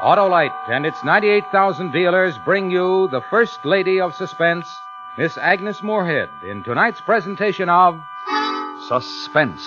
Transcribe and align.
Autolite 0.00 0.54
and 0.68 0.86
its 0.86 1.02
98,000 1.02 1.90
dealers 1.90 2.38
bring 2.44 2.70
you 2.70 3.08
the 3.10 3.20
First 3.30 3.64
Lady 3.64 4.00
of 4.00 4.14
Suspense, 4.14 4.68
Miss 5.16 5.36
Agnes 5.36 5.82
Moorehead, 5.82 6.30
in 6.44 6.62
tonight's 6.62 7.00
presentation 7.00 7.68
of 7.68 8.00
Suspense. 8.86 9.60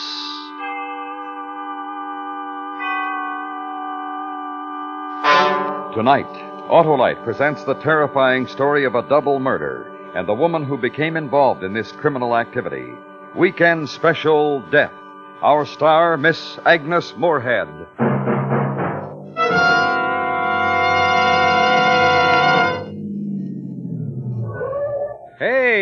Tonight, 5.94 6.32
Autolite 6.70 7.22
presents 7.26 7.66
the 7.66 7.76
terrifying 7.84 8.48
story 8.48 8.86
of 8.86 8.96
a 8.96 9.02
double 9.10 9.42
murder 9.42 9.92
and 10.16 10.26
the 10.26 10.34
woman 10.34 10.64
who 10.64 10.78
became 10.78 11.18
involved 11.18 11.62
in 11.62 11.74
this 11.74 11.92
criminal 11.92 12.38
activity. 12.38 12.94
Weekend 13.36 13.90
special 13.90 14.62
Death. 14.72 14.94
Our 15.42 15.66
star, 15.66 16.16
Miss 16.16 16.58
Agnes 16.66 17.14
Moorehead. 17.18 17.68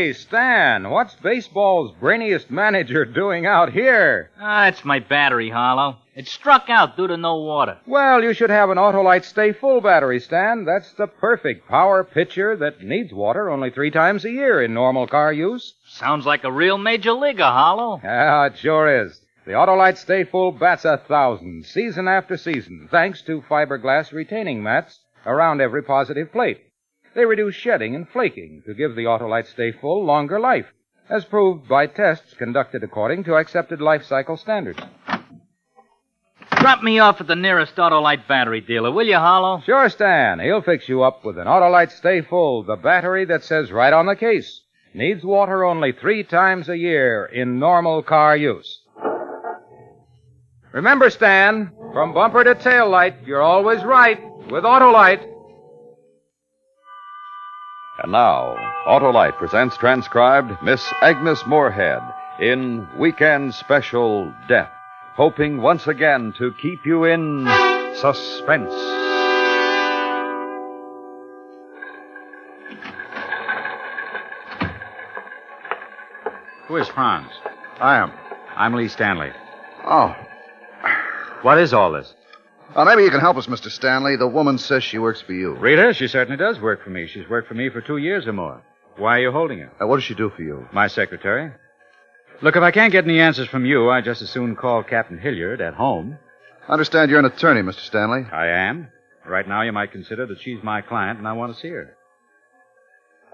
Hey, 0.10 0.14
Stan, 0.14 0.90
what's 0.90 1.14
baseball's 1.14 1.92
brainiest 2.02 2.50
manager 2.50 3.06
doing 3.06 3.46
out 3.46 3.72
here? 3.72 4.32
Ah, 4.40 4.66
it's 4.66 4.84
my 4.84 4.98
battery, 4.98 5.52
Harlow. 5.52 5.98
It 6.16 6.28
struck 6.28 6.68
out 6.68 6.98
due 6.98 7.06
to 7.06 7.16
no 7.16 7.36
water. 7.38 7.78
Well, 7.86 8.24
you 8.24 8.34
should 8.34 8.50
have 8.50 8.72
an 8.72 8.80
Autolite 8.80 9.24
Stay 9.24 9.54
Full 9.54 9.82
battery, 9.82 10.20
Stan. 10.20 10.66
That's 10.66 10.92
the 10.94 11.06
perfect 11.06 11.68
power 11.68 12.04
pitcher 12.04 12.56
that 12.58 12.82
needs 12.82 13.14
water 13.14 13.52
only 13.52 13.70
three 13.70 13.92
times 13.92 14.26
a 14.26 14.32
year 14.32 14.64
in 14.64 14.74
normal 14.74 15.06
car 15.06 15.32
use. 15.32 15.76
Sounds 15.88 16.26
like 16.26 16.44
a 16.44 16.52
real 16.52 16.80
major 16.80 17.14
leaguer, 17.14 17.44
Harlow. 17.44 18.02
Yeah, 18.04 18.48
it 18.48 18.58
sure 18.58 19.04
is. 19.04 19.22
The 19.46 19.52
Autolite 19.52 19.98
Stay 19.98 20.24
Full 20.24 20.54
bats 20.54 20.86
a 20.86 20.98
thousand, 20.98 21.68
season 21.68 22.08
after 22.08 22.36
season, 22.36 22.88
thanks 22.90 23.22
to 23.28 23.44
fiberglass 23.48 24.12
retaining 24.12 24.64
mats 24.64 25.02
around 25.28 25.62
every 25.62 25.84
positive 25.84 26.32
plate. 26.32 26.62
They 27.16 27.26
reduce 27.26 27.56
shedding 27.56 27.96
and 27.96 28.08
flaking 28.08 28.64
to 28.66 28.74
give 28.74 28.96
the 28.96 29.06
Autolite 29.06 29.48
Stay 29.48 29.72
Full 29.72 30.06
longer 30.06 30.40
life, 30.40 30.68
as 31.10 31.26
proved 31.26 31.68
by 31.68 31.88
tests 31.88 32.34
conducted 32.36 32.84
according 32.84 33.24
to 33.26 33.36
accepted 33.36 33.82
life 33.82 34.04
cycle 34.06 34.38
standards. 34.38 34.80
Drop 36.58 36.84
me 36.84 37.00
off 37.00 37.22
at 37.22 37.28
the 37.28 37.36
nearest 37.36 37.76
Autolite 37.78 38.28
battery 38.28 38.62
dealer, 38.62 38.92
will 38.92 39.08
you, 39.08 39.16
Harlow? 39.16 39.62
Sure, 39.66 39.90
Stan. 39.90 40.40
He'll 40.40 40.62
fix 40.62 40.90
you 40.90 41.04
up 41.04 41.24
with 41.24 41.38
an 41.38 41.48
Autolite 41.48 41.92
Stay 41.92 42.22
Full, 42.22 42.64
the 42.64 42.76
battery 42.76 43.26
that 43.26 43.44
says 43.44 43.72
right 43.72 43.94
on 43.94 44.06
the 44.06 44.16
case, 44.16 44.62
needs 44.94 45.24
water 45.24 45.64
only 45.64 45.94
three 45.94 46.24
times 46.24 46.68
a 46.70 46.78
year 46.78 47.26
in 47.26 47.60
normal 47.60 48.04
car 48.04 48.36
use. 48.36 48.82
Remember, 50.74 51.10
Stan, 51.10 51.72
from 51.94 52.14
bumper 52.14 52.44
to 52.44 52.56
tail 52.56 52.90
light, 52.90 53.16
you're 53.26 53.42
always 53.42 53.84
right 53.84 54.20
with 54.52 54.64
Autolite. 54.64 55.26
And 58.02 58.14
now, 58.14 58.56
Autolite 58.88 59.38
presents 59.38 59.76
transcribed 59.76 60.64
Miss 60.64 60.82
Agnes 61.02 61.46
Moorehead 61.46 62.02
in 62.40 62.88
Weekend 62.98 63.54
Special 63.54 64.34
Death, 64.48 64.72
hoping 65.16 65.62
once 65.62 65.86
again 65.86 66.34
to 66.38 66.54
keep 66.54 66.86
you 66.86 67.04
in 67.04 67.46
suspense. 67.96 68.74
Who 76.68 76.78
is 76.78 76.88
Franz? 76.88 77.30
I 77.82 77.98
am. 77.98 78.14
I'm 78.56 78.76
Lee 78.76 78.88
Stanley. 78.88 79.32
Oh. 79.84 80.16
What 81.42 81.60
is 81.60 81.74
all 81.74 81.92
this? 81.92 82.14
Well, 82.76 82.86
maybe 82.86 83.04
you 83.04 83.10
can 83.10 83.20
help 83.20 83.38
us, 83.38 83.48
Mr. 83.48 83.70
Stanley. 83.72 84.16
The 84.16 84.28
woman 84.28 84.58
says 84.58 84.84
she 84.84 85.00
works 85.00 85.22
for 85.22 85.34
you. 85.34 85.56
Rita, 85.56 85.94
she 85.94 86.08
certainly 86.08 86.38
does 86.38 86.60
work 86.60 86.84
for 86.84 86.92
me. 86.92 87.08
She's 87.08 87.28
worked 87.28 87.48
for 87.48 87.56
me 87.56 87.70
for 87.70 87.82
two 87.82 87.98
years 87.98 88.28
or 88.28 88.34
more. 88.34 88.62
Why 88.98 89.18
are 89.18 89.22
you 89.22 89.32
holding 89.32 89.60
her? 89.60 89.72
Uh, 89.82 89.88
what 89.88 89.96
does 89.98 90.04
she 90.04 90.14
do 90.14 90.30
for 90.30 90.44
you? 90.44 90.68
My 90.72 90.88
secretary. 90.88 91.52
Look, 92.42 92.56
if 92.56 92.62
I 92.64 92.72
can't 92.72 92.92
get 92.92 93.06
any 93.06 93.20
answers 93.20 93.48
from 93.50 93.66
you, 93.66 93.90
I 93.90 94.02
just 94.02 94.22
as 94.22 94.30
soon 94.30 94.56
call 94.56 94.84
Captain 94.84 95.18
Hilliard 95.18 95.62
at 95.62 95.74
home. 95.74 96.20
I 96.68 96.74
understand 96.74 97.10
you're 97.10 97.20
an 97.20 97.26
attorney, 97.26 97.62
Mr. 97.62 97.80
Stanley. 97.80 98.26
I 98.32 98.48
am. 98.48 98.90
Right 99.26 99.48
now, 99.48 99.62
you 99.64 99.72
might 99.72 99.92
consider 99.92 100.26
that 100.28 100.42
she's 100.42 100.64
my 100.64 100.82
client 100.82 101.18
and 101.18 101.28
I 101.28 101.34
want 101.34 101.54
to 101.54 101.60
see 101.60 101.70
her. 101.70 101.96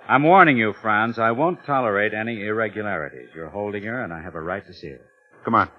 I'm 0.07 0.23
warning 0.23 0.57
you, 0.57 0.73
Franz, 0.81 1.17
I 1.19 1.31
won't 1.31 1.65
tolerate 1.65 2.13
any 2.13 2.45
irregularities. 2.45 3.29
You're 3.33 3.49
holding 3.49 3.83
her, 3.83 4.03
and 4.03 4.13
I 4.13 4.21
have 4.21 4.35
a 4.35 4.41
right 4.41 4.65
to 4.65 4.73
see 4.73 4.89
her. 4.89 5.01
Come 5.43 5.55
on. 5.55 5.69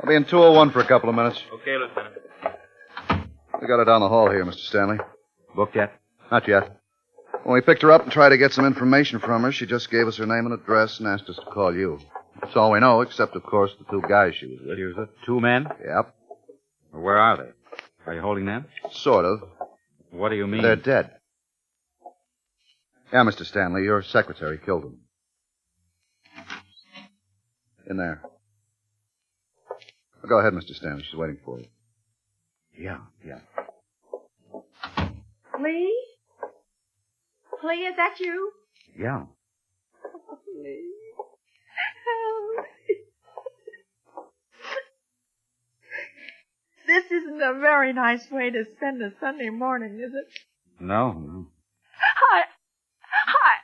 I'll 0.00 0.08
be 0.08 0.14
in 0.14 0.24
201 0.24 0.70
for 0.70 0.80
a 0.80 0.86
couple 0.86 1.10
of 1.10 1.14
minutes. 1.14 1.42
Okay, 1.52 1.76
Lieutenant. 1.76 2.14
We 3.60 3.66
got 3.66 3.78
her 3.78 3.84
down 3.84 4.00
the 4.00 4.08
hall 4.08 4.30
here, 4.30 4.44
Mr. 4.46 4.60
Stanley. 4.60 4.96
Booked 5.54 5.76
yet? 5.76 5.92
Not 6.30 6.48
yet. 6.48 6.80
When 7.44 7.54
we 7.54 7.60
picked 7.60 7.82
her 7.82 7.92
up 7.92 8.02
and 8.04 8.10
tried 8.12 8.30
to 8.30 8.38
get 8.38 8.52
some 8.52 8.64
information 8.64 9.18
from 9.18 9.42
her, 9.42 9.52
she 9.52 9.66
just 9.66 9.90
gave 9.90 10.06
us 10.08 10.16
her 10.16 10.24
name 10.26 10.46
and 10.46 10.54
address 10.54 10.98
and 10.98 11.08
asked 11.08 11.28
us 11.28 11.36
to 11.36 11.42
call 11.42 11.74
you. 11.74 11.98
That's 12.40 12.56
all 12.56 12.70
we 12.70 12.80
know, 12.80 13.02
except, 13.02 13.36
of 13.36 13.42
course, 13.42 13.72
the 13.78 13.84
two 13.90 14.02
guys 14.08 14.34
she 14.36 14.46
was 14.46 14.60
with. 14.64 14.78
Here's 14.78 14.96
the 14.96 15.08
two 15.26 15.40
men. 15.40 15.66
Yep. 15.84 16.14
Where 16.92 17.18
are 17.18 17.36
they? 17.36 17.50
Are 18.06 18.14
you 18.14 18.22
holding 18.22 18.46
them? 18.46 18.64
Sort 18.92 19.26
of. 19.26 19.42
What 20.10 20.30
do 20.30 20.36
you 20.36 20.46
mean? 20.46 20.62
They're 20.62 20.76
dead. 20.76 21.10
Yeah, 23.12 23.24
Mr. 23.24 23.44
Stanley, 23.44 23.82
your 23.82 24.02
secretary 24.02 24.58
killed 24.64 24.84
them. 24.84 25.00
In 27.88 27.96
there. 27.98 28.22
Well, 30.22 30.28
go 30.28 30.38
ahead, 30.38 30.52
Mr. 30.52 30.74
Stanley. 30.74 31.02
She's 31.02 31.14
waiting 31.14 31.38
for 31.44 31.58
you. 31.58 31.66
Yeah, 32.78 32.98
yeah. 33.24 33.40
Lee? 35.62 35.96
Lee, 37.64 37.86
is 37.86 37.96
that 37.96 38.20
you? 38.20 38.52
Yeah. 38.98 39.24
Lee. 40.62 40.86
this 46.86 47.04
isn't 47.10 47.40
a 47.42 47.54
very 47.60 47.92
nice 47.94 48.30
way 48.30 48.50
to 48.50 48.64
spend 48.76 49.02
a 49.02 49.10
Sunday 49.20 49.48
morning, 49.50 50.00
is 50.04 50.12
it? 50.14 50.26
No, 50.78 51.12
no. 51.12 51.46
Hi. 51.98 52.44
Hi. 53.26 53.56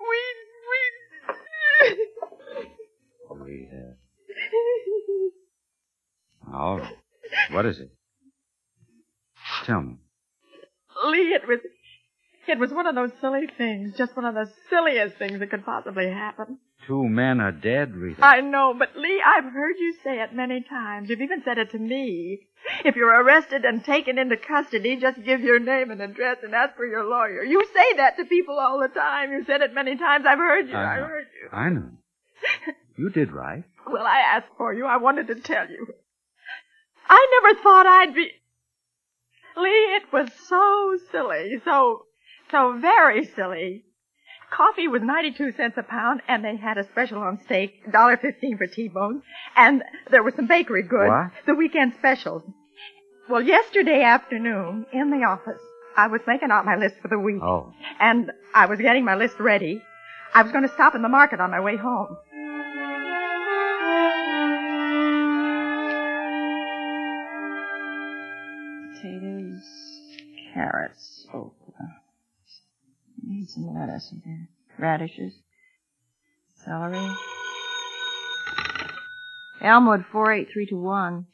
We, 0.00 0.18
we. 0.70 0.78
We, 3.44 3.68
uh... 3.72 3.94
All 6.52 6.78
right. 6.78 6.94
What 7.52 7.66
is 7.66 7.78
it? 7.78 7.90
Tell 9.64 9.82
me. 9.82 9.96
Lee, 11.06 11.34
it 11.34 11.46
was, 11.46 11.60
it 12.48 12.58
was 12.58 12.72
one 12.72 12.86
of 12.86 12.94
those 12.94 13.10
silly 13.20 13.46
things. 13.56 13.94
Just 13.96 14.16
one 14.16 14.24
of 14.24 14.34
the 14.34 14.50
silliest 14.68 15.16
things 15.16 15.38
that 15.38 15.50
could 15.50 15.64
possibly 15.64 16.10
happen. 16.10 16.58
Two 16.86 17.08
men 17.08 17.40
are 17.40 17.52
dead, 17.52 17.94
Rita. 17.94 18.24
I 18.24 18.40
know, 18.40 18.74
but 18.76 18.96
Lee, 18.96 19.22
I've 19.24 19.52
heard 19.52 19.76
you 19.78 19.94
say 20.02 20.20
it 20.20 20.34
many 20.34 20.62
times. 20.62 21.08
You've 21.08 21.20
even 21.20 21.42
said 21.44 21.58
it 21.58 21.70
to 21.72 21.78
me. 21.78 22.40
If 22.84 22.96
you're 22.96 23.22
arrested 23.22 23.64
and 23.64 23.84
taken 23.84 24.18
into 24.18 24.36
custody, 24.36 24.96
just 24.96 25.22
give 25.24 25.40
your 25.40 25.58
name 25.58 25.90
and 25.90 26.00
address 26.00 26.38
and 26.42 26.54
ask 26.54 26.76
for 26.76 26.86
your 26.86 27.04
lawyer. 27.04 27.42
You 27.42 27.64
say 27.74 27.96
that 27.96 28.16
to 28.16 28.24
people 28.24 28.58
all 28.58 28.80
the 28.80 28.88
time. 28.88 29.32
You 29.32 29.44
said 29.44 29.60
it 29.60 29.74
many 29.74 29.96
times. 29.96 30.24
I've 30.26 30.38
heard 30.38 30.68
you. 30.68 30.74
I 30.74 30.94
I've 30.96 31.06
heard 31.06 31.26
you. 31.42 31.48
I 31.56 31.68
know. 31.68 31.90
You 32.96 33.10
did 33.10 33.32
right. 33.32 33.64
Well, 33.86 34.06
I 34.06 34.20
asked 34.36 34.52
for 34.56 34.74
you. 34.74 34.86
I 34.86 34.98
wanted 34.98 35.28
to 35.28 35.36
tell 35.36 35.68
you. 35.68 35.86
I 37.10 37.40
never 37.42 37.60
thought 37.60 37.86
I'd 37.86 38.14
be. 38.14 38.30
Lee, 39.56 39.96
it 39.96 40.04
was 40.12 40.30
so 40.48 40.96
silly. 41.10 41.60
So, 41.64 42.04
so 42.50 42.78
very 42.80 43.26
silly. 43.26 43.84
Coffee 44.50 44.88
was 44.88 45.02
92 45.02 45.52
cents 45.52 45.76
a 45.76 45.82
pound, 45.82 46.22
and 46.28 46.44
they 46.44 46.56
had 46.56 46.78
a 46.78 46.84
special 46.84 47.18
on 47.18 47.38
steak, 47.44 47.86
$1.15 47.88 48.58
for 48.58 48.66
T-bones, 48.66 49.22
and 49.56 49.82
there 50.10 50.22
were 50.22 50.32
some 50.34 50.46
bakery 50.46 50.82
goods. 50.82 51.10
What? 51.10 51.30
The 51.46 51.54
weekend 51.54 51.94
specials. 51.94 52.42
Well, 53.28 53.42
yesterday 53.42 54.02
afternoon, 54.02 54.86
in 54.92 55.10
the 55.10 55.24
office, 55.24 55.60
I 55.96 56.08
was 56.08 56.20
making 56.26 56.50
out 56.50 56.64
my 56.64 56.76
list 56.76 56.96
for 57.00 57.08
the 57.08 57.18
week. 57.18 57.42
Oh. 57.42 57.72
And 58.00 58.32
I 58.54 58.66
was 58.66 58.80
getting 58.80 59.04
my 59.04 59.14
list 59.14 59.38
ready. 59.38 59.82
I 60.34 60.42
was 60.42 60.52
going 60.52 60.66
to 60.66 60.74
stop 60.74 60.94
in 60.94 61.02
the 61.02 61.08
market 61.08 61.40
on 61.40 61.50
my 61.50 61.60
way 61.60 61.76
home. 61.76 62.16
Potatoes, 69.00 69.62
carrots, 70.52 71.26
okra. 71.32 71.52
Oh, 71.80 71.84
uh, 71.84 71.86
need 73.22 73.48
some 73.48 73.74
lettuce 73.74 74.12
in 74.12 74.20
there. 74.26 74.48
Radishes, 74.78 75.32
celery. 76.62 77.16
Elmwood 79.62 80.04
48321. 80.12 81.26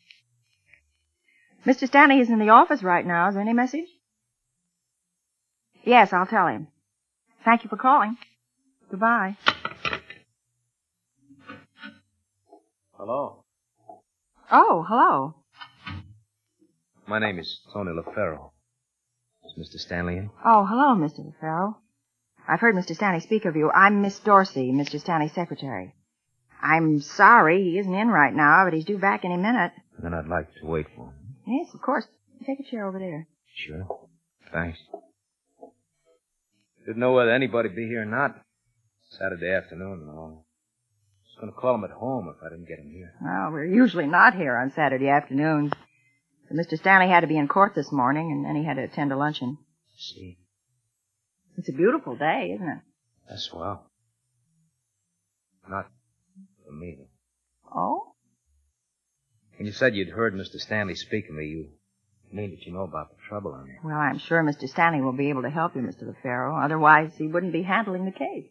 Mr. 1.66 1.88
Stanley 1.88 2.20
is 2.20 2.30
in 2.30 2.38
the 2.38 2.50
office 2.50 2.84
right 2.84 3.04
now. 3.04 3.28
Is 3.28 3.34
there 3.34 3.42
any 3.42 3.52
message? 3.52 3.88
Yes, 5.82 6.12
I'll 6.12 6.26
tell 6.26 6.46
him. 6.46 6.68
Thank 7.44 7.64
you 7.64 7.68
for 7.68 7.76
calling. 7.76 8.16
Goodbye. 8.92 9.36
Hello. 12.92 13.44
Oh, 14.52 14.84
hello. 14.88 15.34
My 17.08 17.18
name 17.18 17.38
is 17.38 17.60
Tony 17.72 17.92
LaFerro. 17.92 18.50
Is 19.44 19.54
Mr. 19.74 19.78
Stanley 19.80 20.16
in? 20.16 20.30
Oh, 20.44 20.66
hello, 20.66 20.94
Mr. 20.96 21.20
LaFarrow. 21.24 21.76
I've 22.48 22.60
heard 22.60 22.74
Mr. 22.74 22.94
Stanley 22.94 23.20
speak 23.20 23.44
of 23.44 23.54
you. 23.56 23.70
I'm 23.70 24.02
Miss 24.02 24.18
Dorsey, 24.18 24.72
Mr. 24.72 25.00
Stanley's 25.00 25.32
secretary. 25.32 25.94
I'm 26.60 27.00
sorry 27.00 27.62
he 27.62 27.78
isn't 27.78 27.94
in 27.94 28.08
right 28.08 28.34
now, 28.34 28.64
but 28.64 28.72
he's 28.72 28.84
due 28.84 28.98
back 28.98 29.24
any 29.24 29.36
minute. 29.36 29.72
Then 30.02 30.14
I'd 30.14 30.26
like 30.26 30.48
to 30.60 30.66
wait 30.66 30.86
for 30.96 31.06
him. 31.06 31.14
Yes, 31.46 31.72
of 31.74 31.80
course. 31.80 32.06
Take 32.44 32.60
a 32.60 32.64
chair 32.64 32.86
over 32.86 32.98
there. 32.98 33.26
Sure. 33.54 33.86
Thanks. 34.52 34.78
Didn't 36.86 36.98
know 37.00 37.12
whether 37.12 37.30
anybody'd 37.30 37.76
be 37.76 37.86
here 37.86 38.02
or 38.02 38.06
not. 38.06 38.36
Saturday 39.10 39.50
afternoon 39.50 40.00
and 40.02 40.10
all. 40.10 40.44
I 40.44 41.24
was 41.24 41.40
going 41.40 41.52
to 41.52 41.58
call 41.58 41.74
him 41.76 41.84
at 41.84 41.90
home 41.90 42.28
if 42.36 42.42
I 42.44 42.48
didn't 42.50 42.68
get 42.68 42.78
him 42.78 42.90
here. 42.90 43.12
Well, 43.22 43.50
we're 43.52 43.64
usually 43.64 44.06
not 44.06 44.34
here 44.34 44.56
on 44.56 44.72
Saturday 44.72 45.08
afternoons. 45.08 45.72
But 46.48 46.56
Mr. 46.56 46.78
Stanley 46.78 47.08
had 47.08 47.20
to 47.20 47.26
be 47.26 47.36
in 47.36 47.48
court 47.48 47.74
this 47.74 47.90
morning, 47.92 48.30
and 48.32 48.44
then 48.44 48.54
he 48.56 48.64
had 48.64 48.74
to 48.76 48.82
attend 48.84 49.12
a 49.12 49.16
luncheon. 49.16 49.58
See, 49.96 50.38
It's 51.56 51.68
a 51.68 51.72
beautiful 51.72 52.16
day, 52.16 52.52
isn't 52.54 52.68
it? 52.68 52.78
that's 53.28 53.44
swell. 53.44 53.90
Not 55.68 55.86
for 56.64 56.72
me. 56.72 56.98
Oh? 57.74 58.12
When 59.56 59.66
you 59.66 59.72
said 59.72 59.96
you'd 59.96 60.10
heard 60.10 60.34
Mr. 60.34 60.56
Stanley 60.58 60.94
speak 60.94 61.28
of 61.28 61.34
me, 61.34 61.46
you 61.46 61.68
mean 62.30 62.50
that 62.50 62.62
you 62.66 62.72
know 62.72 62.82
about 62.82 63.08
the 63.10 63.16
trouble 63.28 63.54
I'm 63.54 63.66
in. 63.66 63.78
Well, 63.82 63.96
I'm 63.96 64.18
sure 64.18 64.42
Mr. 64.44 64.68
Stanley 64.68 65.00
will 65.00 65.12
be 65.16 65.30
able 65.30 65.42
to 65.42 65.50
help 65.50 65.74
you, 65.74 65.82
Mr. 65.82 66.04
LaFarrow. 66.04 66.62
Otherwise, 66.64 67.12
he 67.16 67.26
wouldn't 67.26 67.52
be 67.52 67.62
handling 67.62 68.04
the 68.04 68.12
case. 68.12 68.50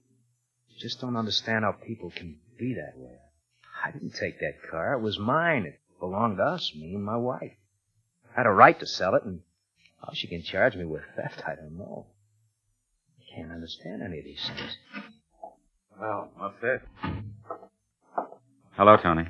I 0.69 0.73
just 0.79 0.99
don't 0.99 1.15
understand 1.15 1.63
how 1.63 1.71
people 1.73 2.11
can 2.13 2.37
be 2.57 2.73
that 2.73 2.99
way. 2.99 3.15
I 3.85 3.91
didn't 3.91 4.15
take 4.15 4.39
that 4.39 4.55
car. 4.69 4.93
It 4.93 5.01
was 5.01 5.19
mine. 5.19 5.65
It 5.65 5.79
belonged 5.99 6.37
to 6.37 6.43
us, 6.43 6.73
me 6.75 6.95
and 6.95 7.05
my 7.05 7.17
wife. 7.17 7.53
I 8.35 8.39
had 8.41 8.47
a 8.47 8.51
right 8.51 8.77
to 8.79 8.85
sell 8.85 9.15
it, 9.15 9.23
and 9.23 9.39
how 10.01 10.11
she 10.13 10.27
can 10.27 10.41
charge 10.43 10.75
me 10.75 10.85
with 10.85 11.03
theft, 11.15 11.41
I 11.47 11.55
don't 11.55 11.77
know. 11.77 12.07
I 13.19 13.35
can't 13.35 13.51
understand 13.51 14.01
any 14.03 14.19
of 14.19 14.25
these 14.25 14.45
things. 14.55 14.77
Well, 15.99 16.29
what's 16.37 16.59
this? 16.61 16.81
Hello, 18.73 18.97
Tony. 18.97 19.23
Mr. 19.23 19.29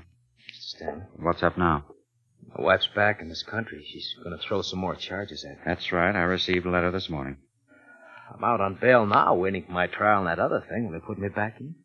Stanley, 0.59 1.03
What's 1.17 1.43
up 1.43 1.57
now? 1.57 1.85
my 2.57 2.63
wife's 2.63 2.87
back 2.95 3.21
in 3.21 3.29
this 3.29 3.43
country. 3.43 3.85
She's 3.87 4.15
going 4.23 4.35
to 4.37 4.43
throw 4.43 4.61
some 4.61 4.79
more 4.79 4.95
charges 4.95 5.43
at 5.43 5.51
me. 5.57 5.63
That's 5.65 5.91
right. 5.91 6.15
I 6.15 6.21
received 6.21 6.65
a 6.65 6.69
letter 6.71 6.89
this 6.89 7.09
morning. 7.09 7.37
I'm 8.33 8.43
out 8.43 8.61
on 8.61 8.75
bail 8.81 9.05
now, 9.05 9.35
waiting 9.35 9.65
for 9.65 9.71
my 9.71 9.85
trial 9.87 10.19
and 10.19 10.27
that 10.27 10.39
other 10.39 10.61
thing, 10.67 10.85
and 10.87 10.95
they 10.95 11.05
put 11.05 11.19
me 11.19 11.29
back 11.29 11.57
in. 11.59 11.75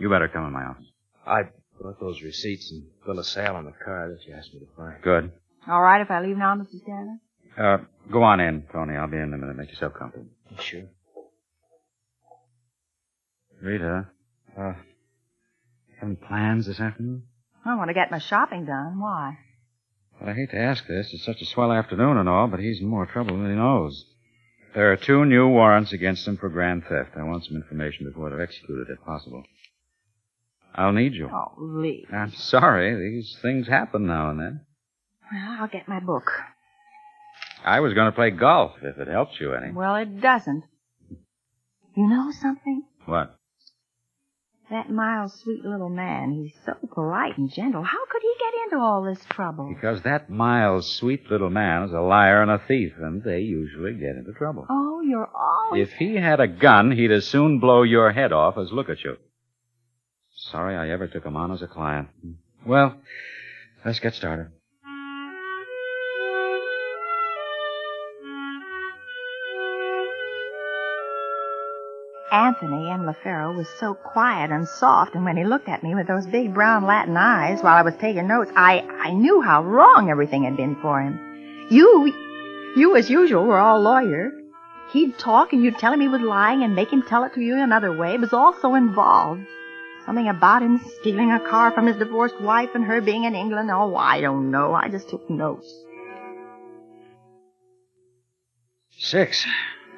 You 0.00 0.08
better 0.08 0.28
come 0.28 0.46
in 0.46 0.52
my 0.52 0.64
office. 0.64 0.86
I 1.26 1.42
brought 1.78 2.00
those 2.00 2.22
receipts 2.22 2.70
and 2.72 2.84
bill 3.04 3.18
of 3.18 3.26
sale 3.26 3.54
on 3.56 3.66
the 3.66 3.72
car 3.84 4.08
that 4.08 4.24
you 4.26 4.34
asked 4.34 4.54
me 4.54 4.60
to 4.60 4.66
find. 4.76 5.02
Good. 5.02 5.32
All 5.68 5.82
right 5.82 6.00
if 6.00 6.10
I 6.10 6.20
leave 6.20 6.36
now, 6.36 6.54
Mr. 6.54 6.80
Stanley? 6.82 7.18
Uh, 7.58 7.78
go 8.10 8.22
on 8.22 8.40
in, 8.40 8.64
Tony. 8.72 8.96
I'll 8.96 9.08
be 9.08 9.16
in 9.16 9.24
in 9.24 9.34
a 9.34 9.38
minute. 9.38 9.56
Make 9.56 9.68
yourself 9.70 9.94
comfortable. 9.94 10.28
Sure. 10.60 10.84
Rita, 13.60 14.06
uh, 14.56 14.74
any 16.00 16.14
plans 16.14 16.66
this 16.66 16.78
afternoon? 16.80 17.24
I 17.64 17.74
want 17.74 17.88
to 17.90 17.94
get 17.94 18.10
my 18.10 18.18
shopping 18.18 18.64
done. 18.64 19.00
Why? 19.00 19.36
Well, 20.20 20.30
I 20.30 20.34
hate 20.34 20.50
to 20.50 20.58
ask 20.58 20.86
this. 20.86 21.12
It's 21.12 21.24
such 21.24 21.42
a 21.42 21.44
swell 21.44 21.72
afternoon 21.72 22.16
and 22.16 22.28
all, 22.28 22.46
but 22.46 22.60
he's 22.60 22.80
in 22.80 22.86
more 22.86 23.04
trouble 23.04 23.36
than 23.36 23.50
he 23.50 23.56
knows. 23.56 24.06
There 24.74 24.92
are 24.92 24.96
two 24.96 25.24
new 25.24 25.48
warrants 25.48 25.92
against 25.92 26.26
him 26.26 26.36
for 26.36 26.48
grand 26.48 26.84
theft. 26.88 27.16
I 27.16 27.24
want 27.24 27.44
some 27.44 27.56
information 27.56 28.06
before 28.06 28.30
they're 28.30 28.40
executed, 28.40 28.86
if 28.90 29.04
possible. 29.04 29.42
I'll 30.74 30.92
need 30.92 31.14
you. 31.14 31.28
Oh, 31.32 31.52
Lee. 31.58 32.06
I'm 32.12 32.32
sorry. 32.32 32.94
These 32.94 33.36
things 33.42 33.66
happen 33.66 34.06
now 34.06 34.30
and 34.30 34.38
then. 34.40 34.60
Well, 35.32 35.56
I'll 35.60 35.68
get 35.68 35.88
my 35.88 36.00
book. 36.00 36.30
I 37.64 37.80
was 37.80 37.92
going 37.94 38.06
to 38.10 38.14
play 38.14 38.30
golf, 38.30 38.72
if 38.82 38.98
it 38.98 39.08
helps 39.08 39.40
you 39.40 39.52
any. 39.54 39.72
Well, 39.72 39.96
it 39.96 40.20
doesn't. 40.20 40.64
You 41.96 42.08
know 42.08 42.30
something? 42.30 42.84
What? 43.06 43.34
That 44.70 44.90
mild, 44.90 45.32
sweet 45.32 45.64
little 45.64 45.88
man, 45.88 46.30
he's 46.32 46.54
so 46.64 46.74
polite 46.92 47.38
and 47.38 47.50
gentle. 47.50 47.82
How 47.82 48.04
could 48.10 48.20
he 48.22 48.34
get 48.38 48.64
into 48.64 48.84
all 48.84 49.02
this 49.02 49.24
trouble? 49.30 49.72
Because 49.74 50.02
that 50.02 50.28
mild, 50.28 50.84
sweet 50.84 51.30
little 51.30 51.48
man 51.48 51.84
is 51.84 51.92
a 51.92 52.00
liar 52.00 52.42
and 52.42 52.50
a 52.50 52.58
thief, 52.58 52.92
and 52.98 53.22
they 53.22 53.40
usually 53.40 53.94
get 53.94 54.16
into 54.16 54.32
trouble. 54.34 54.66
Oh, 54.68 55.00
you're 55.00 55.30
always... 55.34 55.88
If 55.88 55.94
he 55.94 56.16
had 56.16 56.40
a 56.40 56.46
gun, 56.46 56.90
he'd 56.90 57.10
as 57.10 57.26
soon 57.26 57.60
blow 57.60 57.82
your 57.82 58.12
head 58.12 58.32
off 58.32 58.58
as 58.58 58.70
look 58.70 58.90
at 58.90 59.02
you. 59.02 59.16
Sorry 60.34 60.76
I 60.76 60.90
ever 60.90 61.08
took 61.08 61.24
him 61.24 61.36
on 61.36 61.50
as 61.50 61.62
a 61.62 61.66
client. 61.66 62.08
Well, 62.66 62.94
let's 63.84 64.00
get 64.00 64.14
started. 64.14 64.52
Anthony 72.30 72.90
M. 72.90 73.06
LaFaro 73.06 73.56
was 73.56 73.68
so 73.80 73.94
quiet 73.94 74.50
and 74.50 74.68
soft, 74.68 75.14
and 75.14 75.24
when 75.24 75.36
he 75.36 75.44
looked 75.44 75.68
at 75.68 75.82
me 75.82 75.94
with 75.94 76.06
those 76.06 76.26
big 76.26 76.52
brown 76.52 76.84
Latin 76.84 77.16
eyes 77.16 77.62
while 77.62 77.76
I 77.76 77.82
was 77.82 77.94
taking 77.96 78.26
notes, 78.26 78.50
I, 78.54 78.80
I 78.80 79.12
knew 79.12 79.40
how 79.40 79.62
wrong 79.62 80.10
everything 80.10 80.44
had 80.44 80.56
been 80.56 80.76
for 80.76 81.00
him. 81.00 81.18
You, 81.70 82.12
you 82.76 82.96
as 82.96 83.08
usual 83.08 83.44
were 83.44 83.58
all 83.58 83.80
lawyer. 83.80 84.30
He'd 84.92 85.18
talk 85.18 85.52
and 85.52 85.62
you'd 85.62 85.78
tell 85.78 85.92
him 85.92 86.00
he 86.00 86.08
was 86.08 86.20
lying 86.20 86.62
and 86.62 86.74
make 86.74 86.92
him 86.92 87.02
tell 87.02 87.24
it 87.24 87.34
to 87.34 87.40
you 87.40 87.56
another 87.56 87.96
way. 87.96 88.14
It 88.14 88.20
was 88.20 88.32
all 88.32 88.54
so 88.60 88.74
involved. 88.74 89.42
Something 90.06 90.28
about 90.28 90.62
him 90.62 90.80
stealing 91.00 91.30
a 91.30 91.40
car 91.40 91.70
from 91.72 91.86
his 91.86 91.96
divorced 91.96 92.40
wife 92.40 92.70
and 92.74 92.84
her 92.84 93.00
being 93.02 93.24
in 93.24 93.34
England. 93.34 93.70
Oh, 93.70 93.94
I 93.94 94.20
don't 94.22 94.50
know. 94.50 94.72
I 94.72 94.88
just 94.88 95.08
took 95.10 95.28
notes. 95.28 95.70
Six. 98.98 99.46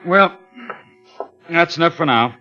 Well, 0.05 0.37
that's 1.55 1.77
enough 1.77 1.95
for 1.95 2.07
now. 2.07 2.35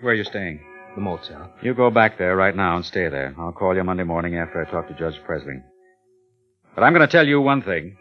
Where 0.00 0.12
are 0.12 0.16
you 0.16 0.24
staying? 0.24 0.60
The 0.94 1.00
motel. 1.00 1.52
You 1.62 1.74
go 1.74 1.90
back 1.90 2.18
there 2.18 2.36
right 2.36 2.54
now 2.54 2.76
and 2.76 2.84
stay 2.84 3.08
there. 3.08 3.34
I'll 3.38 3.52
call 3.52 3.74
you 3.74 3.84
Monday 3.84 4.04
morning 4.04 4.36
after 4.36 4.64
I 4.64 4.70
talk 4.70 4.88
to 4.88 4.94
Judge 4.94 5.20
Presley. 5.24 5.60
But 6.74 6.82
I'm 6.84 6.92
going 6.92 7.06
to 7.06 7.10
tell 7.10 7.26
you 7.26 7.40
one 7.40 7.62
thing. 7.62 7.96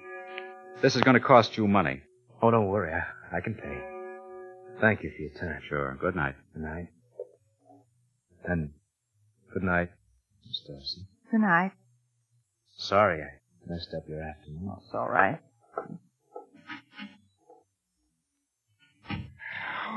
This 0.81 0.95
is 0.95 1.01
going 1.01 1.15
to 1.15 1.19
cost 1.19 1.57
you 1.57 1.67
money. 1.67 2.01
Oh, 2.41 2.51
don't 2.51 2.67
worry. 2.67 2.93
I, 2.93 3.37
I 3.37 3.41
can 3.41 3.55
pay. 3.55 3.77
Thank 4.79 5.03
you 5.03 5.11
for 5.15 5.21
your 5.21 5.31
time. 5.31 5.61
Sure. 5.67 5.97
Good 5.99 6.15
night. 6.15 6.35
Good 6.53 6.63
night. 6.63 6.87
And 8.45 8.71
good 9.53 9.63
night, 9.63 9.89
Miss 10.45 10.61
Darcy. 10.67 11.01
Good 11.31 11.41
night. 11.41 11.71
Sorry 12.77 13.21
I 13.21 13.27
messed 13.65 13.93
up 13.95 14.03
your 14.07 14.21
afternoon. 14.21 14.71
It's 14.77 14.93
all 14.93 15.09
right. 15.09 15.39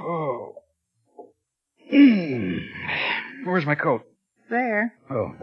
Oh. 0.00 0.54
Where's 3.44 3.66
my 3.66 3.74
coat? 3.74 4.02
There. 4.48 4.94
Oh. 5.10 5.34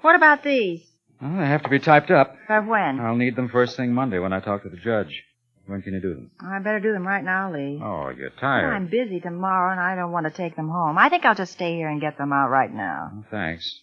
What 0.00 0.16
about 0.16 0.42
these? 0.42 0.82
Well, 1.20 1.38
they 1.38 1.46
have 1.46 1.62
to 1.62 1.68
be 1.68 1.78
typed 1.78 2.10
up. 2.10 2.36
For 2.46 2.60
when? 2.60 3.00
I'll 3.00 3.16
need 3.16 3.36
them 3.36 3.48
first 3.48 3.76
thing 3.76 3.92
Monday 3.92 4.18
when 4.18 4.32
I 4.32 4.40
talk 4.40 4.62
to 4.64 4.68
the 4.68 4.76
judge. 4.76 5.22
When 5.66 5.80
can 5.80 5.94
you 5.94 6.00
do 6.00 6.14
them? 6.14 6.30
I 6.40 6.58
better 6.58 6.80
do 6.80 6.92
them 6.92 7.06
right 7.06 7.24
now, 7.24 7.50
Lee. 7.50 7.80
Oh, 7.82 8.10
you're 8.10 8.30
tired. 8.30 8.74
I'm 8.74 8.88
busy 8.88 9.20
tomorrow 9.20 9.70
and 9.72 9.80
I 9.80 9.94
don't 9.94 10.12
want 10.12 10.26
to 10.26 10.32
take 10.32 10.56
them 10.56 10.68
home. 10.68 10.98
I 10.98 11.08
think 11.08 11.24
I'll 11.24 11.34
just 11.34 11.52
stay 11.52 11.74
here 11.76 11.88
and 11.88 12.02
get 12.02 12.18
them 12.18 12.32
out 12.34 12.50
right 12.50 12.72
now. 12.72 13.12
Oh, 13.14 13.24
thanks. 13.30 13.80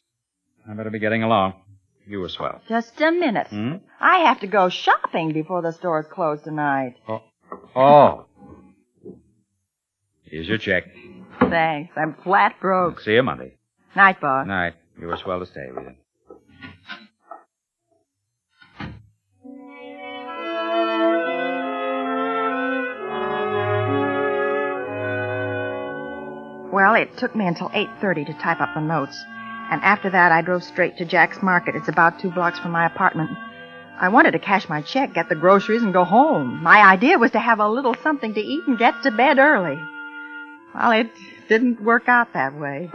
I 0.69 0.73
better 0.75 0.91
be 0.91 0.99
getting 0.99 1.23
along. 1.23 1.55
You 2.05 2.19
were 2.19 2.29
swell. 2.29 2.61
Just 2.69 3.01
a 3.01 3.11
minute. 3.11 3.47
Hmm? 3.47 3.75
I 3.99 4.19
have 4.25 4.41
to 4.41 4.47
go 4.47 4.69
shopping 4.69 5.33
before 5.33 5.63
the 5.63 5.71
stores 5.71 6.05
closed 6.11 6.43
tonight. 6.43 6.95
Oh. 7.07 7.21
Oh. 7.75 8.25
Here's 10.31 10.47
your 10.47 10.57
check. 10.57 10.85
Thanks. 11.41 11.91
I'm 11.97 12.15
flat 12.23 12.55
broke. 12.61 13.01
See 13.01 13.11
you 13.11 13.21
Monday. 13.21 13.57
Night, 13.97 14.21
boss. 14.21 14.47
Night. 14.47 14.75
You 14.97 15.07
were 15.07 15.17
swell 15.17 15.39
to 15.39 15.45
stay, 15.45 15.67
Rita. 15.69 15.95
Well, 26.71 26.95
it 26.95 27.17
took 27.17 27.35
me 27.35 27.45
until 27.45 27.67
8.30 27.69 28.27
to 28.27 28.33
type 28.35 28.61
up 28.61 28.73
the 28.73 28.79
notes. 28.79 29.21
And 29.69 29.81
after 29.83 30.09
that, 30.09 30.31
I 30.31 30.41
drove 30.41 30.63
straight 30.63 30.97
to 30.97 31.05
Jack's 31.05 31.43
Market. 31.43 31.75
It's 31.75 31.89
about 31.89 32.19
two 32.19 32.31
blocks 32.31 32.57
from 32.59 32.71
my 32.71 32.85
apartment. 32.85 33.31
I 33.99 34.07
wanted 34.07 34.31
to 34.31 34.39
cash 34.39 34.69
my 34.69 34.81
check, 34.81 35.13
get 35.13 35.27
the 35.27 35.35
groceries, 35.35 35.83
and 35.83 35.91
go 35.91 36.05
home. 36.05 36.63
My 36.63 36.79
idea 36.79 37.19
was 37.19 37.31
to 37.31 37.39
have 37.39 37.59
a 37.59 37.67
little 37.67 37.95
something 38.01 38.33
to 38.33 38.39
eat 38.39 38.65
and 38.65 38.77
get 38.77 39.03
to 39.03 39.11
bed 39.11 39.37
early. 39.37 39.77
Well, 40.73 40.91
it 40.91 41.09
didn't 41.49 41.83
work 41.83 42.07
out 42.07 42.33
that 42.33 42.53
way. 42.57 42.89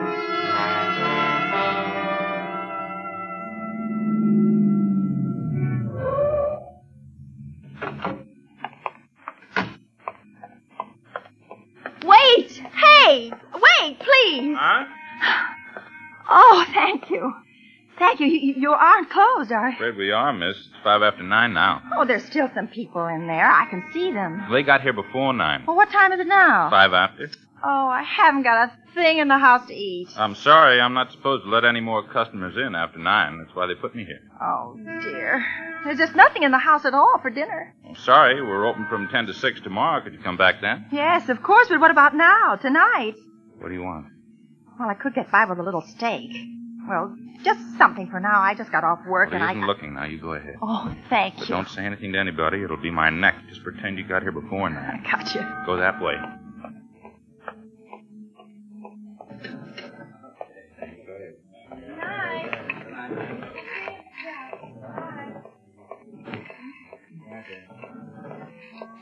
Wait! 12.04 12.62
Hey! 12.72 13.30
Wait, 13.54 13.98
please! 13.98 14.56
Huh? 14.58 14.84
Oh, 16.28 16.66
thank 16.72 17.10
you. 17.10 17.32
Thank 17.98 18.20
you. 18.20 18.26
you. 18.26 18.54
You 18.56 18.70
aren't 18.72 19.10
closed, 19.10 19.52
are 19.52 19.70
you? 19.70 19.76
Afraid 19.76 19.96
we 19.96 20.12
are, 20.12 20.32
miss. 20.32 20.56
It's 20.56 20.68
five 20.84 21.02
after 21.02 21.22
nine 21.22 21.52
now. 21.54 21.82
Oh, 21.96 22.04
there's 22.04 22.24
still 22.24 22.48
some 22.54 22.68
people 22.68 23.06
in 23.06 23.26
there. 23.26 23.50
I 23.50 23.66
can 23.70 23.84
see 23.92 24.12
them. 24.12 24.46
They 24.50 24.62
got 24.62 24.82
here 24.82 24.92
before 24.92 25.32
nine. 25.32 25.64
Well, 25.66 25.76
what 25.76 25.90
time 25.90 26.12
is 26.12 26.20
it 26.20 26.26
now? 26.26 26.68
Five 26.70 26.92
after. 26.92 27.30
Oh, 27.64 27.88
I 27.88 28.02
haven't 28.02 28.42
got 28.42 28.68
a 28.68 28.72
thing 28.94 29.18
in 29.18 29.28
the 29.28 29.38
house 29.38 29.66
to 29.68 29.74
eat. 29.74 30.08
I'm 30.16 30.34
sorry, 30.34 30.80
I'm 30.80 30.94
not 30.94 31.10
supposed 31.10 31.44
to 31.44 31.50
let 31.50 31.64
any 31.64 31.80
more 31.80 32.06
customers 32.06 32.54
in 32.56 32.74
after 32.74 32.98
nine. 32.98 33.38
That's 33.38 33.54
why 33.56 33.66
they 33.66 33.74
put 33.74 33.94
me 33.94 34.04
here. 34.04 34.20
Oh, 34.40 34.76
dear. 35.02 35.44
There's 35.84 35.98
just 35.98 36.14
nothing 36.14 36.42
in 36.42 36.50
the 36.50 36.58
house 36.58 36.84
at 36.84 36.94
all 36.94 37.18
for 37.22 37.30
dinner. 37.30 37.74
I'm 37.88 37.96
sorry, 37.96 38.42
we're 38.42 38.66
open 38.66 38.86
from 38.88 39.08
ten 39.08 39.26
to 39.26 39.34
six 39.34 39.60
tomorrow. 39.60 40.02
Could 40.02 40.12
you 40.12 40.20
come 40.20 40.36
back 40.36 40.60
then? 40.60 40.86
Yes, 40.92 41.28
of 41.28 41.42
course, 41.42 41.68
but 41.68 41.80
what 41.80 41.90
about 41.90 42.14
now, 42.14 42.56
tonight? 42.60 43.14
What 43.58 43.68
do 43.68 43.74
you 43.74 43.82
want? 43.82 44.06
Well, 44.78 44.88
I 44.90 44.94
could 44.94 45.14
get 45.14 45.30
by 45.32 45.46
with 45.46 45.58
a 45.58 45.62
little 45.62 45.82
steak. 45.96 46.30
Well, 46.88 47.16
just 47.42 47.60
something 47.78 48.08
for 48.10 48.20
now. 48.20 48.40
I 48.40 48.54
just 48.54 48.70
got 48.70 48.84
off 48.84 49.00
work 49.08 49.30
Well, 49.30 49.40
and 49.40 49.44
he 49.44 49.48
I. 49.48 49.52
isn't 49.52 49.66
looking 49.66 49.94
now. 49.94 50.04
You 50.04 50.20
go 50.20 50.34
ahead. 50.34 50.56
Oh, 50.62 50.94
thank 51.08 51.36
But 51.38 51.48
you. 51.48 51.54
don't 51.54 51.68
say 51.68 51.84
anything 51.84 52.12
to 52.12 52.18
anybody. 52.18 52.62
It'll 52.62 52.76
be 52.76 52.90
my 52.90 53.10
neck. 53.10 53.34
Just 53.48 53.62
pretend 53.64 53.98
you 53.98 54.06
got 54.06 54.22
here 54.22 54.32
before 54.32 54.68
now. 54.70 54.92
I 54.92 55.10
got 55.10 55.34
you. 55.34 55.40
Go 55.64 55.76
that 55.78 56.00
way. 56.02 56.16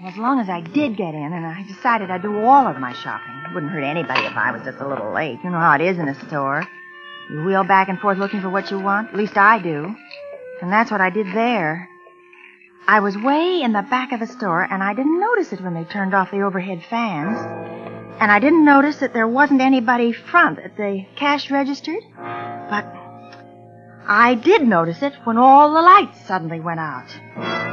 As 0.04 0.18
long 0.18 0.38
as 0.38 0.50
I 0.50 0.60
did 0.60 0.98
get 0.98 1.14
in, 1.14 1.32
and 1.32 1.46
I 1.46 1.62
decided 1.66 2.10
I'd 2.10 2.20
do 2.20 2.38
all 2.40 2.66
of 2.66 2.78
my 2.78 2.92
shopping. 2.92 3.32
It 3.46 3.54
wouldn't 3.54 3.72
hurt 3.72 3.82
anybody 3.82 4.20
if 4.26 4.36
I 4.36 4.52
was 4.52 4.62
just 4.62 4.78
a 4.78 4.86
little 4.86 5.12
late. 5.12 5.38
You 5.42 5.48
know 5.48 5.58
how 5.58 5.74
it 5.76 5.80
is 5.80 5.98
in 5.98 6.08
a 6.08 6.26
store. 6.26 6.66
You 7.30 7.44
wheel 7.44 7.64
back 7.64 7.88
and 7.88 7.98
forth 7.98 8.18
looking 8.18 8.42
for 8.42 8.50
what 8.50 8.70
you 8.70 8.78
want. 8.78 9.08
At 9.08 9.16
least 9.16 9.38
I 9.38 9.58
do. 9.60 9.96
And 10.60 10.70
that's 10.70 10.90
what 10.90 11.00
I 11.00 11.08
did 11.08 11.28
there. 11.28 11.88
I 12.86 13.00
was 13.00 13.16
way 13.16 13.62
in 13.62 13.72
the 13.72 13.80
back 13.80 14.12
of 14.12 14.20
the 14.20 14.26
store, 14.26 14.62
and 14.62 14.82
I 14.82 14.92
didn't 14.92 15.20
notice 15.20 15.54
it 15.54 15.62
when 15.62 15.72
they 15.72 15.84
turned 15.84 16.12
off 16.12 16.30
the 16.30 16.42
overhead 16.42 16.84
fans. 16.90 17.38
And 18.20 18.30
I 18.30 18.40
didn't 18.40 18.66
notice 18.66 18.96
that 18.98 19.14
there 19.14 19.26
wasn't 19.26 19.62
anybody 19.62 20.12
front 20.12 20.58
at 20.58 20.76
the 20.76 21.06
cash 21.16 21.50
registered. 21.50 22.02
But 22.14 22.84
I 24.06 24.34
did 24.34 24.68
notice 24.68 25.02
it 25.02 25.14
when 25.24 25.38
all 25.38 25.72
the 25.72 25.80
lights 25.80 26.26
suddenly 26.26 26.60
went 26.60 26.80
out. 26.80 27.63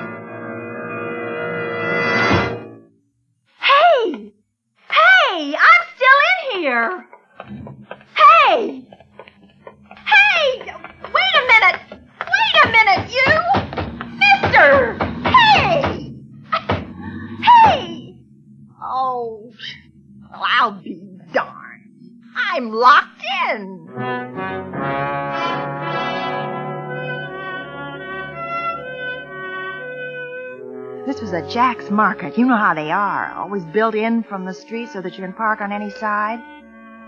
Market. 31.91 32.37
You 32.37 32.45
know 32.45 32.57
how 32.57 32.73
they 32.73 32.89
are. 32.89 33.33
Always 33.33 33.65
built 33.65 33.95
in 33.95 34.23
from 34.23 34.45
the 34.45 34.53
street 34.53 34.89
so 34.89 35.01
that 35.01 35.13
you 35.17 35.23
can 35.23 35.33
park 35.33 35.61
on 35.61 35.71
any 35.71 35.91
side. 35.91 36.39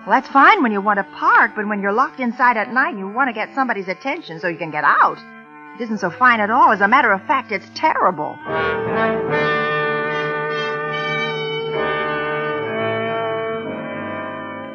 Well, 0.06 0.16
that's 0.16 0.28
fine 0.28 0.62
when 0.62 0.74
you 0.74 0.82
want 0.82 0.98
to 0.98 1.06
park, 1.16 1.52
but 1.56 1.68
when 1.68 1.82
you're 1.82 1.94
locked 1.94 2.20
inside 2.20 2.58
at 2.58 2.74
night 2.74 2.90
and 2.90 3.00
you 3.00 3.08
want 3.08 3.30
to 3.30 3.34
get 3.34 3.56
somebody's 3.56 3.88
attention 3.88 4.40
so 4.40 4.50
you 4.50 4.58
can 4.58 4.72
get 4.72 4.84
out, 4.84 5.18
it 5.80 5.84
isn't 5.84 6.00
so 6.00 6.10
fine 6.10 6.42
at 6.42 6.50
all. 6.50 6.72
As 6.72 6.82
a 6.82 6.88
matter 6.88 7.14
of 7.14 7.26
fact, 7.26 7.54
it's 7.54 7.70
terrible. 7.74 8.36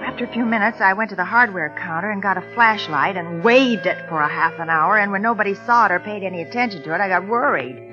After 0.02 0.24
a 0.24 0.32
few 0.32 0.46
minutes, 0.46 0.80
I 0.80 0.94
went 0.94 1.10
to 1.10 1.16
the 1.16 1.24
hardware 1.24 1.76
counter 1.78 2.10
and 2.10 2.22
got 2.22 2.38
a 2.38 2.54
flashlight 2.54 3.16
and 3.16 3.44
waved 3.44 3.86
it 3.86 4.08
for 4.08 4.20
a 4.20 4.28
half 4.28 4.58
an 4.58 4.70
hour, 4.70 4.96
and 4.96 5.12
when 5.12 5.22
nobody 5.22 5.54
saw 5.54 5.86
it 5.86 5.92
or 5.92 6.00
paid 6.00 6.24
any 6.24 6.42
attention 6.42 6.82
to 6.82 6.94
it, 6.94 7.00
I 7.00 7.08
got 7.08 7.28
worried. 7.28 7.88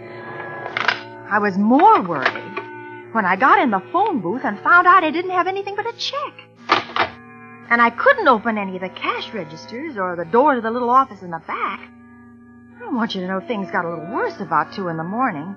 I 1.29 1.39
was 1.39 1.58
more 1.58 2.01
worried 2.03 3.13
when 3.13 3.25
I 3.25 3.36
got 3.36 3.60
in 3.60 3.72
the 3.72 3.82
phone 3.91 4.22
booth 4.22 4.44
and 4.44 4.60
found 4.60 4.86
out 4.86 5.03
I 5.03 5.10
didn't 5.10 5.32
have 5.32 5.48
anything 5.48 5.75
but 5.75 5.88
a 5.88 5.94
check. 5.98 6.34
And 7.70 7.82
I 7.82 7.89
couldn't 7.89 8.27
open 8.27 8.60
any 8.60 8.75
of 8.75 8.82
the 8.82 8.89
cash 8.89 9.34
registers 9.34 9.98
or 9.98 10.15
the 10.15 10.25
door 10.25 10.55
to 10.55 10.62
the 10.62 10.70
little 10.70 10.89
office 10.89 11.24
in 11.24 11.32
the 11.32 11.41
back. 11.48 11.89
I 12.79 12.94
want 12.94 13.15
you 13.15 13.22
to 13.22 13.27
know 13.27 13.39
things 13.39 13.72
got 13.72 13.86
a 13.86 13.89
little 13.89 14.13
worse 14.13 14.39
about 14.39 14.74
two 14.74 14.88
in 14.89 14.98
the 14.98 15.03
morning. 15.03 15.55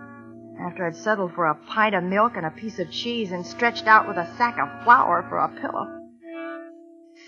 After 0.59 0.87
I'd 0.87 0.97
settled 0.97 1.35
for 1.35 1.47
a 1.47 1.55
pint 1.55 1.95
of 1.95 2.03
milk 2.03 2.33
and 2.37 2.47
a 2.47 2.51
piece 2.51 2.79
of 2.79 2.91
cheese 2.91 3.31
and 3.33 3.45
stretched 3.45 3.87
out 3.87 4.09
with 4.09 4.17
a 4.17 4.27
sack 4.37 4.59
of 4.59 4.85
flour 4.85 5.27
for 5.29 5.39
a 5.39 5.49
pillow. 5.61 5.87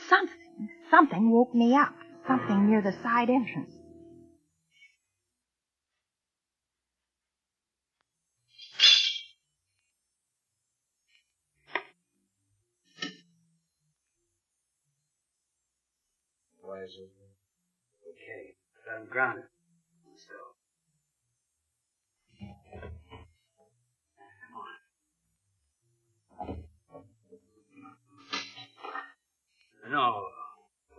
Something, 0.09 0.71
something 0.91 1.31
woke 1.31 1.55
me 1.55 1.75
up. 1.77 1.95
Something 2.27 2.71
near 2.71 2.81
the 2.81 2.95
side 3.03 3.29
entrance. 3.29 3.75
Why 16.81 16.87
is? 16.87 16.97
Okay, 16.97 18.57
but 18.73 18.95
I'm 18.97 19.05
grounded. 19.07 19.45
Let's 20.09 20.25
go. 20.25 20.57
Come 26.41 26.49
on. 26.49 26.57
No, 29.91 30.25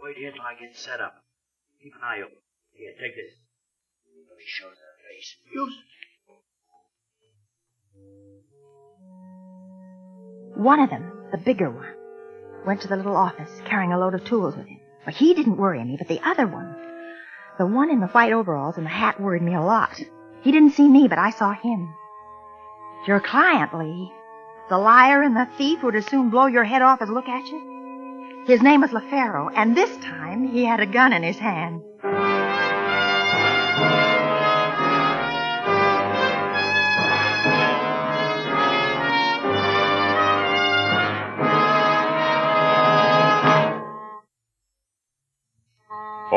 wait 0.03 0.17
here 0.17 0.31
till 0.31 0.41
I 0.41 0.53
get 0.59 0.77
set 0.77 1.01
up. 1.01 1.23
Keep 1.81 1.95
an 1.95 2.01
eye 2.03 2.21
open. 2.23 2.38
Here, 2.73 2.93
take 3.00 3.15
this. 3.15 3.33
Nobody 4.05 4.45
shows 4.45 4.77
their 4.77 4.97
face. 5.09 5.35
Use 5.51 5.73
it. 5.73 5.85
One 10.59 10.79
of 10.79 10.91
them, 10.91 11.11
the 11.31 11.39
bigger 11.39 11.71
one, 11.71 11.95
went 12.67 12.81
to 12.81 12.88
the 12.88 12.97
little 12.97 13.17
office 13.17 13.50
carrying 13.65 13.93
a 13.93 13.97
load 13.97 14.13
of 14.13 14.23
tools 14.25 14.55
with 14.55 14.67
him. 14.67 14.80
But 15.05 15.15
he 15.15 15.34
didn't 15.34 15.58
worry 15.58 15.84
me, 15.84 15.96
but 15.98 16.08
the 16.08 16.22
other 16.24 16.48
one, 16.48 16.75
the 17.58 17.65
one 17.65 17.89
in 17.89 18.00
the 18.00 18.08
white 18.08 18.34
overalls 18.34 18.77
and 18.77 18.86
the 18.86 18.89
hat 18.89 19.20
worried 19.20 19.41
me 19.41 19.55
a 19.55 19.62
lot. 19.62 20.01
He 20.41 20.51
didn't 20.51 20.72
see 20.72 20.88
me, 20.88 21.08
but 21.08 21.20
I 21.20 21.31
saw 21.31 21.53
him. 21.53 21.93
Your 23.08 23.20
client, 23.20 23.74
Lee. 23.77 24.12
The 24.70 24.77
liar 24.77 25.22
and 25.22 25.36
the 25.36 25.48
thief 25.58 25.79
who'd 25.79 25.96
as 25.96 26.05
soon 26.05 26.29
blow 26.29 26.46
your 26.46 26.63
head 26.63 26.81
off 26.81 27.01
as 27.01 27.10
look 27.10 27.27
at 27.27 27.48
you. 27.48 28.43
His 28.48 28.62
name 28.62 28.81
was 28.81 28.91
LaFaro, 28.91 29.51
and 29.55 29.75
this 29.75 29.96
time 29.98 30.48
he 30.48 30.65
had 30.65 30.79
a 30.79 30.86
gun 30.86 31.13
in 31.13 31.24
his 31.24 31.38
hand. 31.38 31.81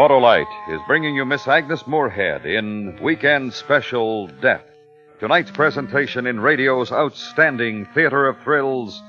Autolite 0.04 0.68
is 0.68 0.82
bringing 0.86 1.16
you 1.16 1.24
Miss 1.24 1.48
Agnes 1.48 1.86
Moorehead 1.86 2.44
in 2.44 2.98
Weekend 3.00 3.54
Special 3.54 4.26
Death. 4.26 4.60
Tonight's 5.18 5.50
presentation 5.50 6.26
in 6.26 6.40
radio's 6.40 6.92
outstanding 6.92 7.86
theater 7.94 8.28
of 8.28 8.38
thrills, 8.42 9.02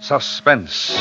Suspense. 0.00 0.96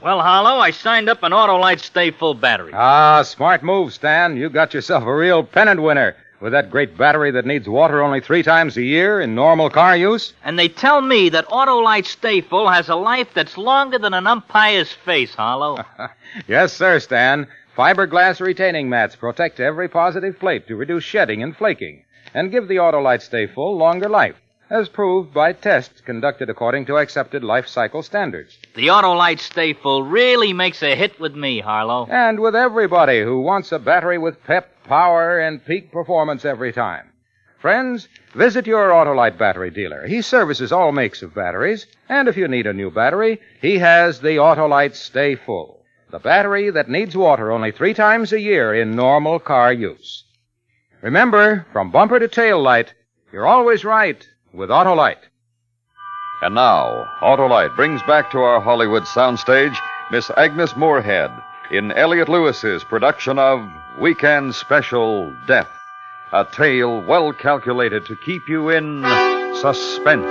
Well, 0.00 0.20
Harlow, 0.20 0.60
I 0.60 0.70
signed 0.70 1.08
up 1.08 1.24
an 1.24 1.32
Autolite 1.32 1.80
Stay 1.80 2.12
Full 2.12 2.34
battery. 2.34 2.70
Ah, 2.72 3.22
smart 3.22 3.64
move, 3.64 3.92
Stan. 3.92 4.36
You 4.36 4.50
got 4.50 4.72
yourself 4.72 5.02
a 5.02 5.12
real 5.12 5.42
pennant 5.42 5.82
winner 5.82 6.14
with 6.40 6.52
that 6.52 6.70
great 6.70 6.96
battery 6.96 7.30
that 7.32 7.46
needs 7.46 7.68
water 7.68 8.02
only 8.02 8.20
three 8.20 8.42
times 8.42 8.76
a 8.76 8.82
year 8.82 9.20
in 9.20 9.34
normal 9.34 9.70
car 9.70 9.96
use. 9.96 10.32
And 10.44 10.58
they 10.58 10.68
tell 10.68 11.00
me 11.00 11.28
that 11.30 11.48
Autolite 11.48 12.06
Stay 12.06 12.40
Full 12.40 12.68
has 12.68 12.88
a 12.88 12.96
life 12.96 13.28
that's 13.34 13.56
longer 13.56 13.98
than 13.98 14.14
an 14.14 14.26
umpire's 14.26 14.92
face, 14.92 15.34
Harlow. 15.34 15.84
yes, 16.48 16.72
sir, 16.72 17.00
Stan. 17.00 17.46
Fiberglass 17.76 18.40
retaining 18.40 18.88
mats 18.88 19.16
protect 19.16 19.60
every 19.60 19.88
positive 19.88 20.38
plate 20.38 20.66
to 20.68 20.76
reduce 20.76 21.04
shedding 21.04 21.42
and 21.42 21.56
flaking 21.56 22.04
and 22.34 22.50
give 22.50 22.68
the 22.68 22.76
Autolite 22.76 23.22
Stay 23.22 23.46
Full 23.46 23.76
longer 23.76 24.08
life, 24.08 24.36
as 24.70 24.88
proved 24.88 25.32
by 25.32 25.52
tests 25.52 26.00
conducted 26.00 26.50
according 26.50 26.86
to 26.86 26.96
accepted 26.96 27.44
life 27.44 27.66
cycle 27.68 28.02
standards. 28.02 28.58
the 28.74 28.88
Autolite 28.88 29.40
Stay 29.40 29.72
Full 29.72 30.02
really 30.02 30.52
makes 30.52 30.82
a 30.82 30.94
hit 30.94 31.18
with 31.20 31.34
me, 31.34 31.60
Harlow. 31.60 32.06
And 32.10 32.40
with 32.40 32.56
everybody 32.56 33.22
who 33.22 33.40
wants 33.40 33.72
a 33.72 33.78
battery 33.78 34.18
with 34.18 34.42
pep, 34.44 34.70
power, 34.86 35.38
and 35.38 35.64
peak 35.64 35.92
performance 35.92 36.44
every 36.44 36.72
time. 36.72 37.12
friends, 37.58 38.08
visit 38.34 38.66
your 38.66 38.90
Autolite 38.90 39.36
battery 39.36 39.70
dealer. 39.70 40.06
He 40.06 40.22
services 40.22 40.70
all 40.70 40.92
makes 40.92 41.22
of 41.22 41.34
batteries, 41.34 41.86
and 42.08 42.28
if 42.28 42.36
you 42.36 42.46
need 42.46 42.66
a 42.66 42.72
new 42.72 42.90
battery, 42.90 43.40
he 43.60 43.78
has 43.78 44.20
the 44.20 44.36
Autolite 44.36 44.94
Stay 44.94 45.34
Full, 45.34 45.82
the 46.10 46.20
battery 46.20 46.70
that 46.70 46.88
needs 46.88 47.16
water 47.16 47.50
only 47.50 47.72
three 47.72 47.94
times 47.94 48.32
a 48.32 48.40
year 48.40 48.74
in 48.74 48.94
normal 48.94 49.40
car 49.40 49.72
use. 49.72 50.24
Remember, 51.02 51.66
from 51.72 51.90
bumper 51.90 52.18
to 52.18 52.28
tail 52.28 52.62
light, 52.62 52.94
you're 53.32 53.46
always 53.46 53.84
right 53.84 54.26
with 54.52 54.70
Autolite. 54.70 55.24
And 56.42 56.54
now, 56.54 57.08
Autolite 57.20 57.74
brings 57.76 58.02
back 58.02 58.30
to 58.30 58.38
our 58.38 58.60
Hollywood 58.60 59.04
soundstage 59.04 59.76
Miss 60.10 60.30
Agnes 60.36 60.76
Moorehead 60.76 61.30
in 61.70 61.90
Elliott 61.92 62.28
Lewis's 62.28 62.84
production 62.84 63.38
of 63.38 63.60
Weekend 63.98 64.54
Special 64.54 65.34
Death, 65.46 65.70
a 66.30 66.44
tale 66.44 67.00
well 67.00 67.32
calculated 67.32 68.04
to 68.06 68.16
keep 68.16 68.46
you 68.46 68.68
in 68.68 69.02
suspense. 69.60 70.24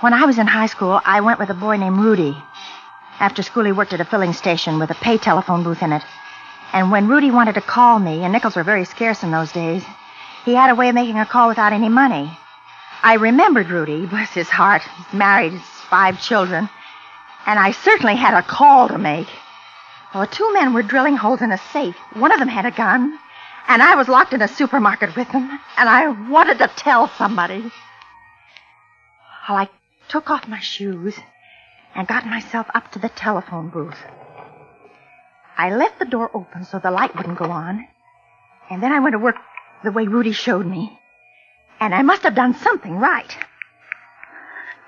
When 0.00 0.14
I 0.14 0.24
was 0.24 0.38
in 0.38 0.46
high 0.46 0.66
school, 0.66 1.00
I 1.04 1.20
went 1.20 1.38
with 1.38 1.50
a 1.50 1.54
boy 1.54 1.76
named 1.76 1.98
Rudy. 1.98 2.42
After 3.18 3.42
school, 3.42 3.64
he 3.64 3.72
worked 3.72 3.94
at 3.94 4.00
a 4.00 4.04
filling 4.04 4.32
station 4.32 4.78
with 4.78 4.90
a 4.90 4.94
pay 4.94 5.16
telephone 5.16 5.62
booth 5.62 5.82
in 5.82 5.92
it. 5.92 6.02
And 6.72 6.90
when 6.90 7.08
Rudy 7.08 7.30
wanted 7.30 7.54
to 7.54 7.60
call 7.60 7.98
me, 7.98 8.22
and 8.24 8.32
nickels 8.32 8.56
were 8.56 8.62
very 8.62 8.84
scarce 8.84 9.22
in 9.22 9.30
those 9.30 9.52
days, 9.52 9.84
he 10.44 10.54
had 10.54 10.70
a 10.70 10.74
way 10.74 10.90
of 10.90 10.94
making 10.94 11.18
a 11.18 11.24
call 11.24 11.48
without 11.48 11.72
any 11.72 11.88
money. 11.88 12.30
I 13.02 13.14
remembered 13.14 13.70
Rudy, 13.70 14.04
bless 14.04 14.30
his 14.32 14.48
heart. 14.48 14.82
He's 14.82 15.12
married, 15.12 15.52
has 15.52 15.62
five 15.88 16.20
children. 16.20 16.68
And 17.46 17.58
I 17.58 17.70
certainly 17.70 18.16
had 18.16 18.34
a 18.34 18.42
call 18.42 18.88
to 18.88 18.98
make. 18.98 19.28
Well, 20.14 20.26
two 20.26 20.52
men 20.52 20.74
were 20.74 20.82
drilling 20.82 21.16
holes 21.16 21.40
in 21.40 21.52
a 21.52 21.58
safe. 21.58 21.96
One 22.14 22.32
of 22.32 22.38
them 22.38 22.48
had 22.48 22.66
a 22.66 22.70
gun, 22.70 23.18
and 23.68 23.82
I 23.82 23.94
was 23.94 24.08
locked 24.08 24.32
in 24.34 24.42
a 24.42 24.48
supermarket 24.48 25.16
with 25.16 25.30
them, 25.32 25.58
and 25.76 25.88
I 25.88 26.08
wanted 26.30 26.58
to 26.58 26.68
tell 26.76 27.08
somebody. 27.08 27.70
Well, 29.48 29.58
I 29.58 29.68
took 30.08 30.30
off 30.30 30.48
my 30.48 30.60
shoes 30.60 31.14
and 31.96 32.06
got 32.06 32.26
myself 32.26 32.66
up 32.74 32.92
to 32.92 32.98
the 32.98 33.08
telephone 33.08 33.70
booth. 33.70 33.96
I 35.56 35.74
left 35.74 35.98
the 35.98 36.04
door 36.04 36.30
open 36.34 36.64
so 36.64 36.78
the 36.78 36.90
light 36.90 37.16
wouldn't 37.16 37.38
go 37.38 37.46
on, 37.46 37.88
and 38.70 38.82
then 38.82 38.92
I 38.92 39.00
went 39.00 39.14
to 39.14 39.18
work 39.18 39.36
the 39.82 39.90
way 39.90 40.06
Rudy 40.06 40.32
showed 40.32 40.66
me. 40.66 40.98
And 41.80 41.94
I 41.94 42.02
must 42.02 42.22
have 42.22 42.34
done 42.34 42.54
something 42.54 42.96
right. 42.96 43.36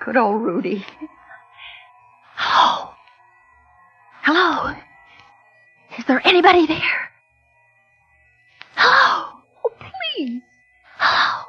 Good 0.04 0.16
old 0.16 0.42
Rudy. 0.42 0.84
Hello? 2.34 2.90
Hello? 4.22 4.74
Is 5.98 6.04
there 6.04 6.20
anybody 6.26 6.66
there? 6.66 7.10
Hello? 8.74 9.40
Oh, 9.64 9.72
please. 9.78 10.42
Hello? 10.98 11.44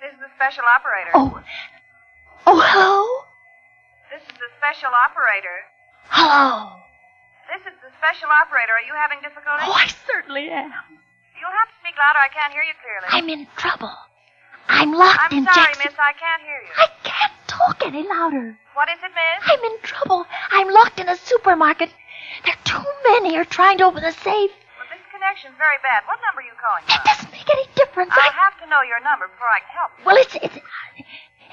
This 0.00 0.12
is 0.12 0.20
the 0.20 0.28
special 0.36 0.64
operator. 0.64 1.10
Oh. 1.14 1.32
Oh, 1.34 1.42
special 4.78 4.94
operator. 4.94 5.58
Hello. 6.06 6.78
This 7.50 7.66
is 7.66 7.74
the 7.82 7.90
special 7.98 8.30
operator. 8.30 8.78
Are 8.78 8.86
you 8.86 8.94
having 8.94 9.18
difficulty? 9.26 9.66
Oh, 9.66 9.74
I 9.74 9.90
certainly 10.06 10.46
am. 10.54 10.70
You'll 11.34 11.50
have 11.50 11.66
to 11.66 11.76
speak 11.82 11.98
louder. 11.98 12.22
I 12.22 12.30
can't 12.30 12.54
hear 12.54 12.62
you 12.62 12.78
clearly. 12.78 13.10
I'm 13.10 13.26
in 13.26 13.50
trouble. 13.58 13.90
I'm 14.70 14.94
locked 14.94 15.34
I'm 15.34 15.42
in 15.42 15.44
sorry, 15.50 15.74
Jackson. 15.74 15.82
miss. 15.82 15.98
I 15.98 16.14
can't 16.14 16.42
hear 16.46 16.62
you. 16.62 16.74
I 16.78 16.86
can't 17.02 17.34
talk 17.50 17.82
any 17.82 18.06
louder. 18.06 18.54
What 18.78 18.86
is 18.86 19.02
it, 19.02 19.10
miss? 19.10 19.42
I'm 19.50 19.64
in 19.66 19.76
trouble. 19.82 20.22
I'm 20.54 20.70
locked 20.70 21.02
in 21.02 21.10
a 21.10 21.18
supermarket. 21.18 21.90
There 22.46 22.54
are 22.54 22.62
too 22.62 22.86
many 23.10 23.34
are 23.34 23.50
trying 23.50 23.82
to 23.82 23.90
open 23.90 24.06
the 24.06 24.14
safe. 24.14 24.54
Well, 24.78 24.86
this 24.94 25.02
connection's 25.10 25.58
very 25.58 25.82
bad. 25.82 26.06
What 26.06 26.22
number 26.22 26.46
are 26.46 26.46
you 26.46 26.54
calling 26.54 26.86
it 26.86 26.94
it 26.94 27.02
doesn't 27.02 27.34
make 27.34 27.50
any 27.50 27.66
difference. 27.74 28.14
I'll 28.14 28.30
I... 28.30 28.46
have 28.46 28.54
to 28.62 28.66
know 28.70 28.86
your 28.86 29.02
number 29.02 29.26
before 29.26 29.50
I 29.50 29.58
can 29.58 29.74
help 29.74 29.90
you. 29.98 30.06
Well, 30.06 30.18
it's, 30.22 30.38
it's 30.38 30.58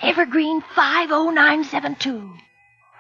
Evergreen 0.06 0.62
50972. 0.78 2.45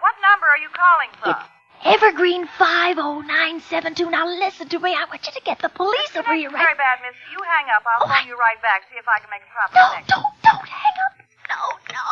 What 0.05 0.13
number 0.21 0.45
are 0.45 0.61
you 0.61 0.69
calling 0.69 1.09
from? 1.17 1.33
Evergreen 1.81 2.45
five 2.61 2.97
oh 3.01 3.21
nine 3.25 3.59
seven 3.61 3.95
two. 3.97 4.09
Now 4.09 4.27
listen 4.29 4.69
to 4.69 4.77
me. 4.79 4.93
I 4.93 5.05
want 5.09 5.25
you 5.25 5.33
to 5.33 5.41
get 5.41 5.57
the 5.65 5.69
police 5.69 6.13
over 6.13 6.29
here 6.37 6.49
Connection's 6.49 6.53
right. 6.53 6.61
very 6.61 6.77
bad, 6.77 6.97
miss. 7.01 7.17
You 7.33 7.41
hang 7.41 7.65
up. 7.73 7.81
I'll 7.89 8.05
Oh, 8.05 8.07
phone 8.07 8.21
I- 8.21 8.27
you 8.29 8.37
right 8.37 8.61
back. 8.61 8.85
See 8.89 8.97
if 9.01 9.07
I 9.09 9.17
can 9.19 9.29
make 9.33 9.41
a 9.41 9.49
proper 9.49 9.73
No, 9.73 9.81
connection. 9.89 10.13
don't, 10.13 10.29
don't 10.45 10.69
hang 10.69 10.95
up. 11.09 11.13
No, 11.49 11.61
no. 11.89 12.05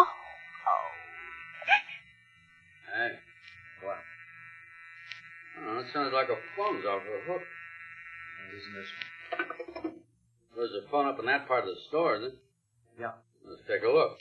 Oh, 0.00 0.08
oh. 0.08 0.88
Hey, 2.96 3.12
what? 3.84 4.00
Oh, 5.60 5.74
that 5.84 5.86
sounds 5.92 6.12
like 6.16 6.28
a 6.32 6.38
phone's 6.56 6.84
off 6.88 7.02
the 7.04 7.20
hook. 7.28 7.44
Isn't 8.56 8.74
this? 8.80 8.90
There's 10.56 10.74
a 10.84 10.88
phone 10.90 11.06
up 11.06 11.18
in 11.20 11.26
that 11.26 11.46
part 11.48 11.64
of 11.64 11.76
the 11.76 11.80
store, 11.88 12.16
isn't 12.16 12.32
it? 12.32 12.38
Yeah. 13.00 13.12
Let's 13.44 13.62
take 13.68 13.82
a 13.84 13.88
look. 13.92 14.16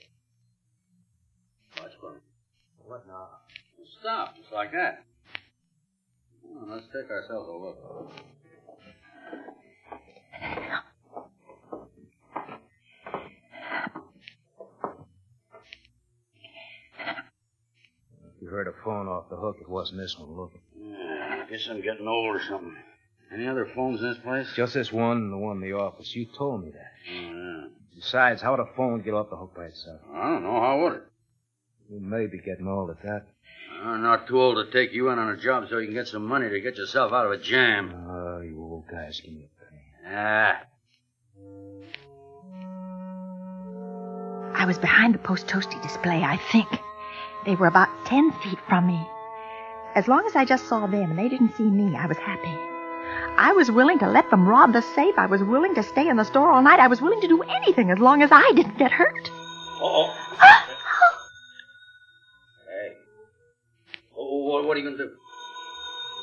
Watch. 2.91 3.01
What 3.05 3.07
now? 3.07 3.27
Stop, 3.99 4.35
just 4.35 4.51
like 4.51 4.71
that. 4.73 5.03
Oh, 6.45 6.65
let's 6.67 6.85
take 6.87 7.09
ourselves 7.09 7.47
a 7.47 7.51
look. 7.51 7.77
If 18.35 18.41
you 18.41 18.49
heard 18.49 18.67
a 18.67 18.73
phone 18.83 19.07
off 19.07 19.29
the 19.29 19.37
hook, 19.37 19.57
it 19.61 19.69
wasn't 19.69 20.01
this 20.01 20.17
one. 20.17 20.35
Look. 20.35 20.51
Yeah, 20.77 21.45
I 21.45 21.49
guess 21.49 21.67
I'm 21.69 21.81
getting 21.81 22.07
old 22.07 22.35
or 22.35 22.41
something. 22.41 22.75
Any 23.33 23.47
other 23.47 23.65
phones 23.73 24.01
in 24.01 24.09
this 24.09 24.17
place? 24.17 24.47
Just 24.55 24.73
this 24.73 24.91
one 24.91 25.17
and 25.17 25.31
the 25.31 25.37
one 25.37 25.57
in 25.57 25.61
the 25.61 25.77
office. 25.77 26.13
You 26.13 26.25
told 26.25 26.65
me 26.65 26.71
that. 26.71 26.91
Oh, 27.09 27.13
yeah. 27.13 27.67
Besides, 27.95 28.41
how 28.41 28.51
would 28.51 28.59
a 28.59 28.69
phone 28.75 29.01
get 29.01 29.13
off 29.13 29.29
the 29.29 29.37
hook 29.37 29.53
by 29.55 29.65
itself? 29.65 30.01
I 30.13 30.31
don't 30.31 30.43
know. 30.43 30.59
How 30.59 30.81
would 30.83 30.93
it? 30.93 31.10
You 31.91 31.99
may 31.99 32.25
be 32.25 32.39
getting 32.39 32.69
old 32.69 32.89
at 32.89 33.01
that. 33.03 33.25
I'm 33.83 34.01
not 34.01 34.25
too 34.25 34.41
old 34.41 34.55
to 34.55 34.71
take 34.71 34.93
you 34.93 35.09
in 35.09 35.19
on 35.19 35.31
a 35.31 35.35
job 35.35 35.67
so 35.69 35.77
you 35.77 35.87
can 35.87 35.93
get 35.93 36.07
some 36.07 36.25
money 36.25 36.49
to 36.49 36.61
get 36.61 36.77
yourself 36.77 37.11
out 37.11 37.25
of 37.25 37.33
a 37.33 37.37
jam. 37.37 37.93
Oh, 38.07 38.39
you 38.39 38.57
old 38.61 38.87
guys, 38.89 39.19
give 39.19 39.33
me 39.33 39.43
a 39.43 39.49
penny. 39.59 40.15
Ah. 40.15 40.61
I 44.55 44.65
was 44.65 44.77
behind 44.77 45.15
the 45.15 45.19
post 45.19 45.47
toasty 45.47 45.81
display, 45.81 46.23
I 46.23 46.37
think. 46.53 46.69
They 47.45 47.55
were 47.55 47.67
about 47.67 47.89
ten 48.05 48.31
feet 48.39 48.59
from 48.69 48.87
me. 48.87 49.05
As 49.93 50.07
long 50.07 50.25
as 50.25 50.35
I 50.37 50.45
just 50.45 50.69
saw 50.69 50.87
them 50.87 51.11
and 51.11 51.19
they 51.19 51.27
didn't 51.27 51.57
see 51.57 51.69
me, 51.69 51.97
I 51.97 52.05
was 52.05 52.17
happy. 52.17 52.55
I 53.37 53.51
was 53.51 53.69
willing 53.69 53.99
to 53.99 54.07
let 54.07 54.29
them 54.29 54.47
rob 54.47 54.71
the 54.71 54.81
safe. 54.81 55.15
I 55.17 55.25
was 55.25 55.43
willing 55.43 55.75
to 55.75 55.83
stay 55.83 56.07
in 56.07 56.15
the 56.15 56.23
store 56.23 56.51
all 56.51 56.61
night. 56.61 56.79
I 56.79 56.87
was 56.87 57.01
willing 57.01 57.19
to 57.19 57.27
do 57.27 57.41
anything 57.41 57.91
as 57.91 57.99
long 57.99 58.21
as 58.21 58.29
I 58.31 58.49
didn't 58.55 58.77
get 58.77 58.91
hurt. 58.91 59.29
Uh-oh. 59.81 60.15
Oh, 64.61 64.67
what, 64.67 64.77
are 64.77 64.79
you 64.79 64.85
going 64.85 64.97
to 64.97 65.05
do? 65.05 65.11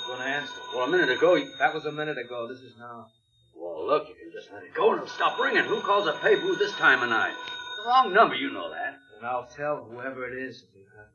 I'm 0.05 0.17
gonna 0.17 0.31
answer. 0.31 0.53
Well, 0.73 0.85
a 0.85 0.91
minute 0.91 1.11
ago, 1.11 1.35
you... 1.35 1.51
That 1.59 1.75
was 1.75 1.87
a 1.87 1.91
minute 1.91 2.19
ago. 2.19 2.47
This 2.47 2.61
is 2.61 2.73
now. 2.79 3.09
Well, 3.57 3.85
look, 3.85 4.07
you 4.09 4.15
can 4.15 4.31
just 4.33 4.53
let 4.53 4.63
it 4.63 4.73
go 4.77 4.93
and 4.93 5.03
it'll 5.03 5.09
stop 5.09 5.41
ringing. 5.41 5.65
Who 5.65 5.81
calls 5.81 6.07
a 6.07 6.13
pay 6.13 6.37
booth 6.37 6.61
this 6.61 6.71
time 6.75 7.03
of 7.03 7.11
night? 7.11 7.35
The 7.35 7.89
wrong 7.89 8.15
number, 8.15 8.37
you 8.37 8.53
know 8.53 8.71
that. 8.71 8.95
And 9.17 9.27
I'll 9.27 9.49
tell 9.57 9.89
whoever 9.91 10.25
it 10.29 10.41
is. 10.41 10.63
if 10.63 10.69
we 10.73 10.83
got 10.85 11.09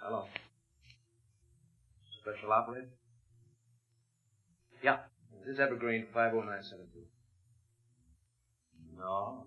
Hello. 0.00 0.24
Special 2.22 2.52
operator? 2.52 2.88
Yeah. 4.82 4.96
This 5.44 5.56
is 5.56 5.60
Evergreen 5.60 6.06
50972. 6.14 7.04
No. 8.96 9.44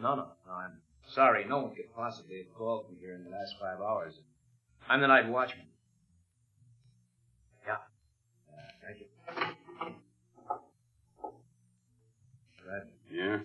No, 0.00 0.14
no, 0.14 0.28
no, 0.46 0.52
I'm 0.52 0.80
sorry. 1.14 1.44
No 1.44 1.60
one 1.60 1.74
could 1.74 1.94
possibly 1.94 2.38
have 2.38 2.54
called 2.54 2.90
me 2.90 2.96
here 3.00 3.14
in 3.14 3.24
the 3.24 3.30
last 3.30 3.54
five 3.60 3.80
hours. 3.80 4.14
I'm 4.88 5.00
the 5.00 5.06
night 5.06 5.28
watchman. 5.28 5.66
Yeah. 7.66 7.74
Uh, 7.74 8.56
thank 8.84 9.00
you. 9.00 9.06
Right. 12.66 12.82
Yeah? 13.10 13.38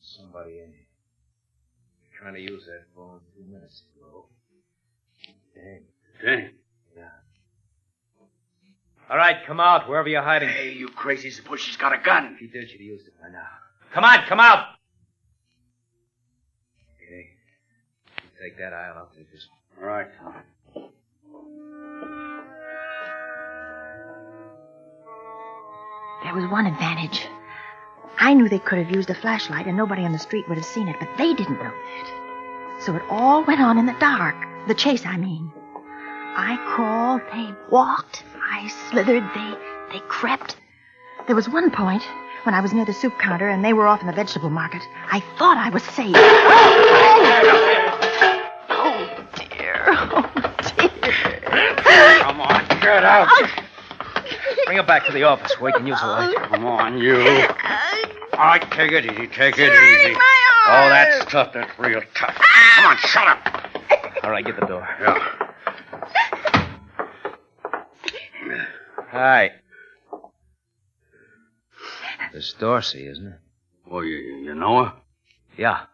Somebody 0.00 0.60
in 0.60 0.72
here. 0.72 0.86
Trying 2.18 2.34
to 2.34 2.40
use 2.40 2.64
that 2.66 2.84
phone 2.96 3.20
two 3.36 3.44
minutes 3.48 3.82
ago. 3.94 4.26
Dang. 5.54 5.82
Dang. 6.24 6.50
Yeah. 6.96 7.08
All 9.08 9.16
right, 9.16 9.36
come 9.46 9.60
out, 9.60 9.88
wherever 9.88 10.08
you're 10.08 10.22
hiding. 10.22 10.48
Hey, 10.48 10.72
you 10.72 10.88
crazy 10.88 11.30
suppose 11.30 11.60
she's 11.60 11.76
got 11.76 11.92
a 11.92 11.98
gun. 11.98 12.36
He 12.40 12.46
did, 12.46 12.68
should 12.68 12.72
have 12.72 12.80
used 12.80 13.06
it 13.06 13.14
by 13.20 13.28
now. 13.28 13.46
Come 13.94 14.04
on, 14.04 14.24
come 14.28 14.40
out! 14.40 14.77
take 18.40 18.58
that 18.58 18.72
aisle. 18.72 18.94
I'll 18.96 19.10
take 19.16 19.30
this 19.32 19.46
one. 19.76 19.88
All 19.88 19.94
right, 19.94 20.08
There 26.24 26.34
was 26.34 26.50
one 26.50 26.66
advantage. 26.66 27.26
I 28.18 28.34
knew 28.34 28.48
they 28.48 28.58
could 28.58 28.78
have 28.78 28.90
used 28.90 29.08
a 29.08 29.14
flashlight 29.14 29.66
and 29.66 29.76
nobody 29.76 30.04
on 30.04 30.12
the 30.12 30.18
street 30.18 30.48
would 30.48 30.58
have 30.58 30.66
seen 30.66 30.88
it, 30.88 30.96
but 30.98 31.08
they 31.16 31.32
didn't 31.32 31.62
know 31.62 31.70
that. 31.70 32.82
So 32.84 32.96
it 32.96 33.02
all 33.08 33.44
went 33.44 33.60
on 33.60 33.78
in 33.78 33.86
the 33.86 33.96
dark. 34.00 34.34
The 34.66 34.74
chase, 34.74 35.06
I 35.06 35.16
mean. 35.16 35.52
I 36.36 36.56
crawled, 36.66 37.22
they 37.32 37.54
walked, 37.70 38.24
I 38.50 38.68
slithered, 38.90 39.24
they, 39.34 39.54
they 39.92 40.04
crept. 40.06 40.56
There 41.26 41.36
was 41.36 41.48
one 41.48 41.70
point 41.70 42.02
when 42.42 42.54
I 42.54 42.60
was 42.60 42.72
near 42.72 42.84
the 42.84 42.92
soup 42.92 43.18
counter 43.18 43.48
and 43.48 43.64
they 43.64 43.72
were 43.72 43.86
off 43.86 44.00
in 44.00 44.06
the 44.06 44.12
vegetable 44.12 44.50
market. 44.50 44.82
I 45.10 45.20
thought 45.38 45.56
I 45.56 45.70
was 45.70 45.82
safe. 45.84 47.74
out. 53.08 53.28
Bring 54.66 54.76
her 54.76 54.82
back 54.82 55.06
to 55.06 55.12
the 55.12 55.22
office 55.24 55.58
where 55.58 55.72
we 55.72 55.78
can 55.78 55.86
use 55.86 55.98
a 56.02 56.06
light. 56.06 56.36
Come 56.36 56.66
on, 56.66 56.98
you. 56.98 57.16
All 58.34 58.44
right, 58.44 58.70
take 58.70 58.92
it 58.92 59.04
easy. 59.06 59.26
Take 59.28 59.58
it 59.58 59.72
easy. 59.72 60.14
Oh, 60.70 60.88
that's 60.90 61.24
tough. 61.30 61.52
That's 61.54 61.78
real 61.78 62.02
tough. 62.14 62.36
Come 62.76 62.84
on, 62.84 62.96
shut 62.98 63.26
up. 63.26 63.38
All 64.22 64.30
right, 64.30 64.44
get 64.44 64.60
the 64.60 64.66
door. 64.66 64.86
Yeah. 65.00 65.48
Hi. 69.10 69.52
This 72.34 72.52
Dorsey, 72.52 73.06
isn't 73.06 73.26
it? 73.26 73.38
Well, 73.86 74.04
you, 74.04 74.16
you 74.16 74.54
know 74.54 74.84
her? 74.84 74.92
Yeah. 75.56 75.86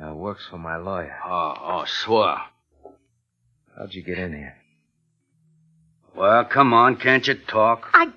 Uh, 0.00 0.14
works 0.14 0.46
for 0.48 0.58
my 0.58 0.76
lawyer. 0.76 1.16
Oh, 1.24 1.54
oh, 1.58 1.84
swell. 1.86 2.38
How'd 3.76 3.94
you 3.94 4.02
get 4.02 4.18
in 4.18 4.34
here? 4.34 4.57
Well, 6.18 6.44
come 6.44 6.74
on. 6.74 6.96
Can't 6.96 7.26
you 7.26 7.34
talk? 7.34 7.88
I. 7.94 8.12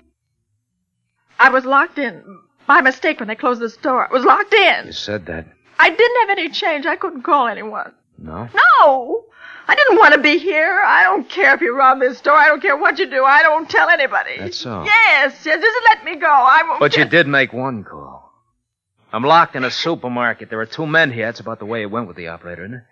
I 1.38 1.50
was 1.50 1.64
locked 1.64 1.98
in 1.98 2.40
by 2.66 2.80
mistake 2.80 3.20
when 3.20 3.28
they 3.28 3.36
closed 3.36 3.60
the 3.60 3.70
store. 3.70 4.08
I 4.08 4.12
was 4.12 4.24
locked 4.24 4.52
in. 4.52 4.86
You 4.86 4.92
said 4.92 5.26
that. 5.26 5.46
I 5.78 5.90
didn't 5.90 6.20
have 6.20 6.30
any 6.38 6.50
change. 6.50 6.84
I 6.84 6.96
couldn't 6.96 7.22
call 7.22 7.46
anyone. 7.46 7.92
No? 8.18 8.48
No! 8.54 9.24
I 9.68 9.74
didn't 9.76 9.98
want 9.98 10.14
to 10.14 10.20
be 10.20 10.38
here. 10.38 10.80
I 10.84 11.04
don't 11.04 11.28
care 11.28 11.54
if 11.54 11.60
you 11.60 11.76
rob 11.76 12.00
this 12.00 12.18
store. 12.18 12.34
I 12.34 12.48
don't 12.48 12.60
care 12.60 12.76
what 12.76 12.98
you 12.98 13.08
do. 13.08 13.24
I 13.24 13.42
don't 13.42 13.70
tell 13.70 13.88
anybody. 13.88 14.38
That's 14.38 14.58
so. 14.58 14.82
Yes, 14.84 15.44
yes. 15.44 15.60
Just 15.60 15.78
let 15.88 16.04
me 16.04 16.16
go. 16.16 16.26
I 16.28 16.62
won't. 16.66 16.80
But 16.80 16.96
you 16.96 17.04
did 17.04 17.28
make 17.28 17.52
one 17.52 17.84
call. 17.84 18.32
I'm 19.12 19.22
locked 19.22 19.54
in 19.54 19.64
a 19.64 19.70
supermarket. 19.70 20.50
There 20.50 20.60
are 20.60 20.66
two 20.66 20.86
men 20.86 21.12
here. 21.12 21.26
That's 21.26 21.40
about 21.40 21.60
the 21.60 21.66
way 21.66 21.82
it 21.82 21.90
went 21.90 22.08
with 22.08 22.16
the 22.16 22.28
operator, 22.28 22.64
isn't 22.64 22.78
it? 22.78 22.82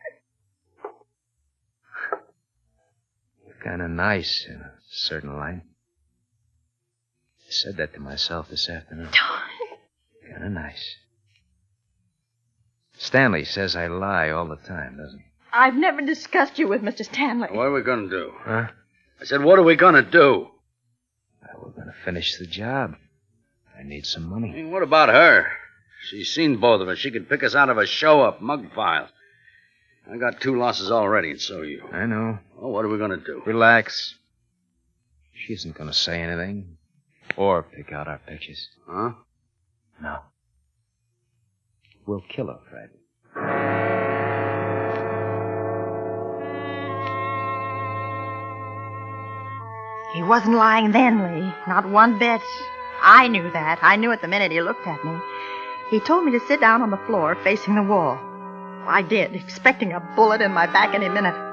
Kind 3.64 3.83
of 3.83 3.90
nice 3.90 4.46
in 4.49 4.57
a 4.57 4.80
certain 4.90 5.37
light. 5.37 5.62
I 5.62 7.50
said 7.50 7.76
that 7.79 7.94
to 7.94 8.00
myself 8.00 8.48
this 8.48 8.68
afternoon. 8.68 9.09
Kind 10.29 10.44
of 10.44 10.53
nice. 10.53 10.96
Stanley 12.98 13.44
says 13.44 13.74
I 13.76 13.87
lie 13.87 14.31
all 14.31 14.46
the 14.46 14.57
time, 14.57 14.98
doesn't 14.98 15.18
he? 15.18 15.24
I've 15.53 15.74
never 15.74 16.00
discussed 16.03 16.59
you 16.59 16.68
with 16.68 16.83
Mr. 16.83 17.05
Stanley. 17.05 17.48
What 17.50 17.66
are 17.66 17.72
we 17.72 17.83
going 17.83 18.09
to 18.09 18.11
do? 18.11 18.33
Huh? 18.44 18.68
I 19.20 19.24
said, 19.24 19.42
what 19.42 19.59
are 19.59 19.62
we 19.64 19.74
going 19.74 19.94
to 19.94 20.03
do? 20.03 20.48
Well, 21.42 21.62
we're 21.64 21.70
going 21.72 21.88
to 21.88 22.05
finish 22.05 22.37
the 22.37 22.46
job. 22.46 22.94
I 23.79 23.83
need 23.83 24.07
some 24.07 24.26
I 24.26 24.38
money. 24.38 24.53
mean, 24.53 24.70
what 24.70 24.83
about 24.83 25.09
her? 25.09 25.50
She's 26.09 26.33
seen 26.33 26.59
both 26.59 26.81
of 26.81 26.88
us. 26.88 26.98
She 26.98 27.11
could 27.11 27.29
pick 27.29 27.42
us 27.42 27.55
out 27.55 27.68
of 27.68 27.79
a 27.79 27.87
show 27.87 28.22
up 28.22 28.40
mug 28.40 28.72
file. 28.74 29.09
I 30.11 30.16
got 30.18 30.40
two 30.40 30.59
losses 30.59 30.90
already, 30.90 31.31
and 31.33 31.40
so 31.40 31.62
you. 31.62 31.83
I 31.92 32.07
know. 32.07 32.38
Well, 32.57 32.70
what 32.70 32.85
are 32.85 32.88
we 32.88 32.98
going 32.98 33.11
to 33.11 33.16
do? 33.24 33.42
Relax. 33.46 34.14
She 35.46 35.55
isn't 35.55 35.74
going 35.74 35.88
to 35.88 35.94
say 35.94 36.20
anything. 36.20 36.76
Or 37.37 37.62
pick 37.62 37.92
out 37.92 38.09
our 38.09 38.18
pictures. 38.18 38.68
Huh? 38.87 39.12
No. 40.03 40.18
We'll 42.07 42.24
kill 42.29 42.48
her, 42.48 42.59
Fred. 42.68 42.90
He 50.14 50.22
wasn't 50.22 50.57
lying 50.57 50.92
then, 50.92 51.22
Lee. 51.22 51.55
Not 51.68 51.88
one 51.88 52.18
bit. 52.18 52.42
I 53.03 53.29
knew 53.29 53.50
that. 53.53 53.79
I 53.81 53.96
knew 53.96 54.11
it 54.11 54.20
the 54.20 54.29
minute 54.29 54.53
he 54.53 54.61
looked 54.61 54.87
at 54.87 55.05
me. 55.05 55.16
He 55.90 56.00
told 56.00 56.24
me 56.24 56.33
to 56.33 56.46
sit 56.46 56.61
down 56.61 56.83
on 56.83 56.90
the 56.90 57.00
floor 57.07 57.37
facing 57.42 57.76
the 57.76 57.83
wall. 57.83 58.18
I 58.87 59.03
did, 59.09 59.35
expecting 59.35 59.92
a 59.92 60.00
bullet 60.16 60.42
in 60.42 60.53
my 60.53 60.66
back 60.66 60.94
any 60.94 61.09
minute. 61.09 61.49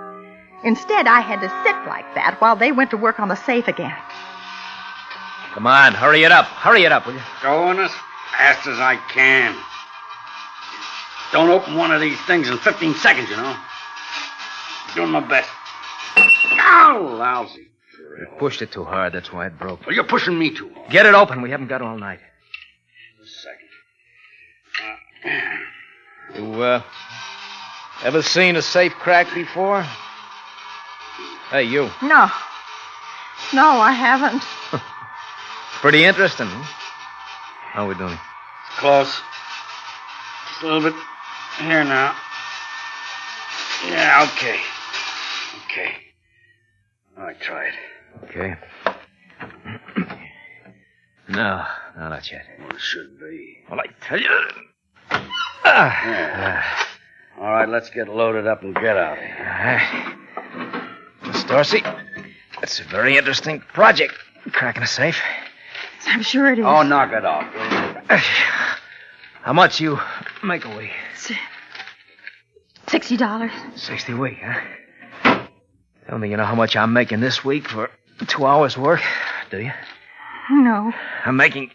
Instead, 0.63 1.08
I 1.08 1.22
had 1.22 1.39
to 1.41 1.50
sit 1.63 1.76
like 1.88 2.06
that 2.15 2.38
while 2.39 2.56
they 2.56 2.72
went 2.72 2.89
to 2.91 2.98
work 2.98 3.20
on 3.20 3.28
the 3.28 3.36
safe 3.36 3.67
again. 3.67 3.96
Come 5.54 5.67
on, 5.67 5.93
hurry 5.93 6.24
it 6.24 6.32
up. 6.32 6.46
Hurry 6.46 6.84
it 6.84 6.91
up, 6.91 7.06
will 7.06 7.13
you? 7.13 7.22
Going 7.41 7.80
as 7.80 7.91
fast 8.32 8.67
as 8.67 8.80
I 8.80 8.96
can. 9.10 9.56
Don't 11.32 11.50
open 11.50 11.76
one 11.76 11.91
of 11.91 12.02
these 12.02 12.20
things 12.22 12.50
in 12.50 12.58
15 12.58 12.96
seconds, 12.96 13.30
you 13.30 13.38
know. 13.38 13.56
Doing 14.96 15.12
my 15.12 15.20
best. 15.20 15.50
Ow, 16.17 17.15
lousy. 17.17 17.67
You 18.20 18.28
pushed 18.39 18.62
it 18.62 18.72
too 18.72 18.84
hard. 18.84 19.13
That's 19.13 19.32
why 19.32 19.48
it 19.48 19.60
broke. 19.60 19.86
Well, 19.86 19.93
you're 19.93 20.04
pushing 20.04 20.38
me 20.38 20.52
too 20.52 20.70
hard. 20.74 20.89
Get 20.89 21.06
it 21.06 21.13
open. 21.13 21.41
We 21.41 21.52
haven't 21.52 21.67
got 21.67 21.82
all 21.82 21.98
night. 21.98 22.20
Just 23.20 23.46
a 23.46 23.50
second. 26.34 26.46
You, 26.54 26.62
uh, 26.62 26.82
ever 28.04 28.22
seen 28.22 28.56
a 28.56 28.62
safe 28.62 28.93
crack 28.93 29.34
before? 29.34 29.86
Hey, 31.49 31.63
you. 31.63 31.89
No. 32.01 32.29
No, 33.53 33.79
I 33.79 33.93
haven't. 33.93 34.43
Pretty 35.81 36.03
interesting, 36.03 36.47
huh? 36.47 36.63
How 37.71 37.88
we 37.88 37.95
doing? 37.95 38.17
Close. 38.77 39.21
Just 40.49 40.63
a 40.63 40.65
little 40.65 40.81
bit 40.81 40.93
here 41.60 41.86
now. 41.86 42.15
Yeah, 43.86 44.27
okay. 44.33 44.60
Okay. 45.65 45.93
All 47.17 47.23
right, 47.23 47.39
try 47.39 47.67
it. 47.67 47.73
Okay. 48.25 48.55
no, 51.29 51.63
no, 51.95 52.10
not 52.10 52.29
yet. 52.29 52.45
Well, 52.60 52.71
it 52.71 52.81
should 52.81 53.17
be. 53.19 53.60
Well, 53.69 53.79
I 53.79 53.86
tell 54.05 54.19
you. 54.19 54.29
Ah. 55.12 56.05
Yeah. 56.05 56.63
All 57.39 57.51
right, 57.53 57.69
let's 57.69 57.89
get 57.89 58.10
loaded 58.10 58.47
up 58.47 58.63
and 58.63 58.75
get 58.75 58.97
out 58.97 59.17
of 59.17 59.23
here. 59.23 60.17
Miss 61.47 61.55
Dorsey, 61.55 61.83
that's 62.60 62.81
a 62.81 62.83
very 62.83 63.15
interesting 63.15 63.62
project. 63.62 64.13
Cracking 64.51 64.83
a 64.83 64.88
safe. 64.88 65.17
I'm 66.05 66.21
sure 66.21 66.51
it 66.51 66.60
is. 66.60 66.65
Oh, 66.67 66.83
knock 66.83 67.13
it 67.13 67.23
off. 67.23 67.45
How 69.43 69.53
much 69.53 69.79
you 69.79 69.97
make 70.43 70.65
a 70.65 70.77
week? 70.77 70.91
Sixty 72.89 73.15
dollars. 73.15 73.51
Sixty 73.75 74.12
a 74.12 74.17
week, 74.17 74.39
huh? 74.43 75.39
Don't 76.10 76.19
think 76.19 76.31
you 76.31 76.38
know 76.38 76.43
how 76.43 76.55
much 76.55 76.75
I'm 76.75 76.91
making 76.91 77.21
this 77.21 77.45
week 77.45 77.69
for 77.69 77.89
two 78.27 78.45
hours' 78.45 78.77
work, 78.77 78.99
do 79.49 79.62
you? 79.62 79.71
No. 80.51 80.91
I'm 81.23 81.38
making. 81.38 81.71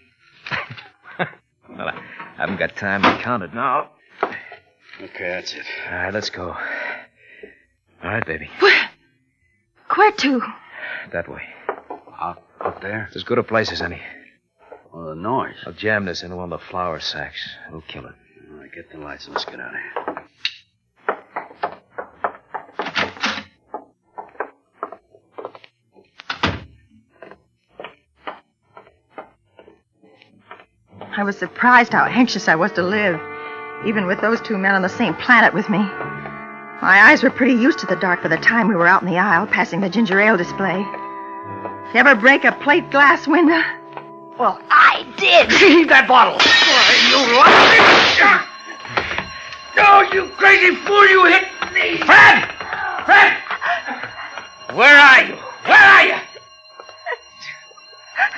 well, 1.19 1.89
I 1.89 2.03
haven't 2.37 2.59
got 2.59 2.77
time 2.77 3.03
to 3.05 3.23
count 3.23 3.43
it 3.43 3.55
now. 3.55 3.89
Okay, 4.23 5.29
that's 5.29 5.55
it. 5.55 5.65
All 5.91 5.95
right, 5.97 6.13
let's 6.13 6.29
go. 6.29 6.51
All 8.03 8.11
right, 8.11 8.27
baby. 8.27 8.51
Where? 8.59 8.91
Where 10.03 10.11
to? 10.11 10.43
That 11.13 11.29
way. 11.29 11.43
Out, 12.21 12.43
out 12.61 12.83
there? 12.83 13.05
It's 13.07 13.15
as 13.15 13.23
good 13.23 13.39
a 13.39 13.45
place 13.45 13.71
as 13.71 13.81
any. 13.81 14.03
Well, 14.93 15.11
the 15.11 15.15
noise. 15.15 15.55
I'll 15.65 15.73
jam 15.75 16.07
this 16.07 16.25
into 16.25 16.35
one 16.35 16.53
of 16.53 16.59
the 16.59 16.67
flour 16.67 16.99
sacks. 16.99 17.39
It'll 17.69 17.83
kill 17.83 18.07
it. 18.07 18.15
All 18.51 18.59
right, 18.59 18.73
get 18.73 18.91
the 18.91 18.99
lights 18.99 19.27
and 19.27 19.35
let's 19.35 19.45
get 19.45 19.61
out 19.61 19.69
of 19.69 19.75
here. 19.75 20.27
I 31.17 31.23
was 31.23 31.39
surprised 31.39 31.93
how 31.93 32.07
anxious 32.07 32.49
I 32.49 32.57
was 32.57 32.73
to 32.73 32.83
live, 32.83 33.21
even 33.87 34.09
with 34.09 34.21
those 34.21 34.41
two 34.41 34.59
men 34.59 34.75
on 34.75 34.83
the 34.83 34.89
same 34.89 35.15
planet 35.15 35.55
with 35.55 35.69
me. 35.71 35.79
My 36.83 37.13
eyes 37.13 37.23
were 37.23 37.31
pretty 37.31 37.55
used 37.55 37.79
to 37.79 37.87
the 37.87 37.95
dark 37.95 38.25
by 38.25 38.29
the 38.29 38.37
time 38.39 38.67
we 38.67 38.75
were 38.75 38.89
out 38.89 39.03
in 39.03 39.09
the 39.09 39.17
aisle 39.17 39.47
passing 39.47 39.81
the 39.81 39.89
ginger 39.89 40.21
ale 40.21 40.37
display. 40.37 40.81
You 40.81 42.01
ever 42.01 42.17
break 42.17 42.43
a 42.43 42.51
plate 42.51 42.91
glass 42.91 43.29
window? 43.29 43.63
Well, 44.37 44.61
I 44.69 45.07
did. 45.17 45.53
Leave 45.63 45.89
that 45.91 46.09
bottle. 46.09 46.35
you 47.07 47.23
lying. 47.39 48.43
No, 49.77 50.03
you 50.11 50.29
crazy 50.35 50.75
fool, 50.75 51.09
you 51.09 51.25
hit 51.27 51.45
me. 51.73 51.99
Fred! 52.03 52.51
Fred! 53.07 53.39
Where 54.75 54.99
are 54.99 55.23
you? 55.23 55.37
Where 55.37 55.79
are 55.79 56.05
you? 56.05 56.19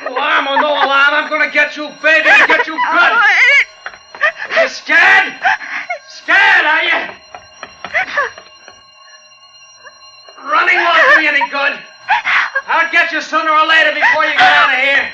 Alarm 0.06 0.48
or 0.48 0.60
no 0.60 0.68
alarm, 0.68 1.14
I'm 1.14 1.30
gonna 1.30 1.50
get 1.50 1.78
you, 1.78 1.88
baby. 2.02 2.28
I'll 2.28 2.46
get 2.46 2.66
you 2.66 2.74
oh, 2.78 2.92
good. 2.92 4.58
Are 4.58 4.62
you 4.62 4.68
scared? 4.68 5.32
Scared, 5.32 5.53
you 13.14 13.20
sooner 13.20 13.50
or 13.50 13.64
later 13.68 13.94
before 13.94 14.24
you 14.24 14.32
get 14.32 14.42
out 14.42 14.74
of 14.74 14.80
here. 14.80 15.08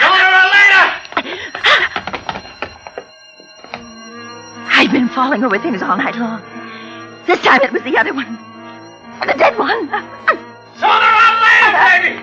Sooner 0.00 0.28
or 0.32 0.48
later! 0.56 0.84
I've 4.72 4.90
been 4.90 5.10
falling 5.10 5.44
over 5.44 5.58
things 5.58 5.82
all 5.82 5.98
night 5.98 6.16
long. 6.16 6.40
This 7.26 7.38
time 7.42 7.60
it 7.60 7.70
was 7.70 7.82
the 7.82 7.98
other 7.98 8.14
one. 8.14 8.38
The 9.20 9.34
dead 9.36 9.58
one. 9.58 9.90
Sooner 10.80 11.10
or 11.20 11.32
later, 11.44 11.72
baby! 11.84 12.16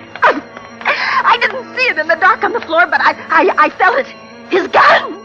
I 1.22 1.38
didn't 1.40 1.76
see 1.76 1.86
it 1.86 1.98
in 1.98 2.08
the 2.08 2.16
dark 2.16 2.42
on 2.42 2.52
the 2.52 2.60
floor, 2.60 2.88
but 2.88 3.00
I, 3.00 3.12
I, 3.30 3.66
I 3.66 3.70
felt 3.70 3.98
it. 3.98 4.08
His 4.50 4.66
gun! 4.66 5.15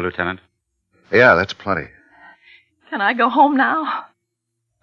That 0.00 0.06
you, 0.06 0.10
Lieutenant? 0.10 0.40
Yeah, 1.12 1.34
that's 1.34 1.52
plenty. 1.52 1.88
Can 2.88 3.00
I 3.00 3.12
go 3.14 3.28
home 3.28 3.56
now? 3.56 4.04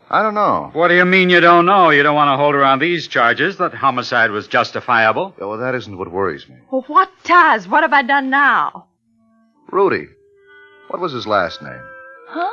I 0.10 0.22
don't 0.22 0.36
know. 0.36 0.70
What 0.74 0.88
do 0.88 0.96
you 0.96 1.04
mean 1.06 1.30
you 1.30 1.42
don't 1.42 1.66
know? 1.66 1.90
You 1.90 2.02
don't 2.04 2.16
want 2.16 2.30
to 2.32 2.38
hold 2.38 2.56
around 2.56 2.80
these 2.80 3.08
charges 3.08 3.58
that 3.58 3.74
homicide 3.74 4.32
was 4.32 4.48
justifiable? 4.48 5.34
Yeah, 5.38 5.46
well, 5.46 5.58
that 5.58 5.76
isn't 5.76 5.98
what 5.98 6.12
worries 6.12 6.48
me. 6.48 6.56
Well, 6.72 6.86
what 6.88 7.10
does? 7.24 7.68
What 7.68 7.84
have 7.84 7.92
I 7.94 8.04
done 8.04 8.30
now? 8.30 8.88
Rudy. 9.72 10.08
What 10.90 11.02
was 11.02 11.12
his 11.12 11.28
last 11.28 11.62
name? 11.62 11.82
Huh? 12.30 12.50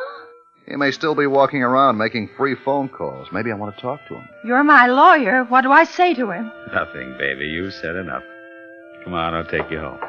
He 0.67 0.75
may 0.77 0.91
still 0.91 1.15
be 1.15 1.27
walking 1.27 1.63
around 1.63 1.99
making 1.99 2.31
free 2.37 2.57
phone 2.57 2.89
calls. 2.89 3.29
Maybe 3.31 3.53
I 3.53 3.55
want 3.55 3.77
to 3.77 3.83
talk 3.83 4.01
to 4.09 4.15
him. 4.15 4.29
You're 4.45 4.65
my 4.65 4.87
lawyer. 4.87 5.45
What 5.45 5.61
do 5.61 5.71
I 5.71 5.85
say 5.85 6.15
to 6.15 6.31
him? 6.31 6.51
Nothing, 6.73 7.15
baby. 7.19 7.45
You 7.45 7.71
said 7.71 7.95
enough. 7.95 8.25
Come 9.05 9.15
on, 9.15 9.35
I'll 9.35 9.45
take 9.45 9.71
you 9.71 9.79
home. 9.79 10.01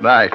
Night. 0.00 0.34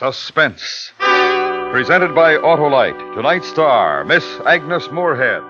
Suspense. 0.00 0.92
Presented 0.98 2.14
by 2.14 2.34
Autolite. 2.38 3.14
Tonight's 3.14 3.50
star, 3.50 4.02
Miss 4.02 4.24
Agnes 4.46 4.90
Moorehead. 4.90 5.42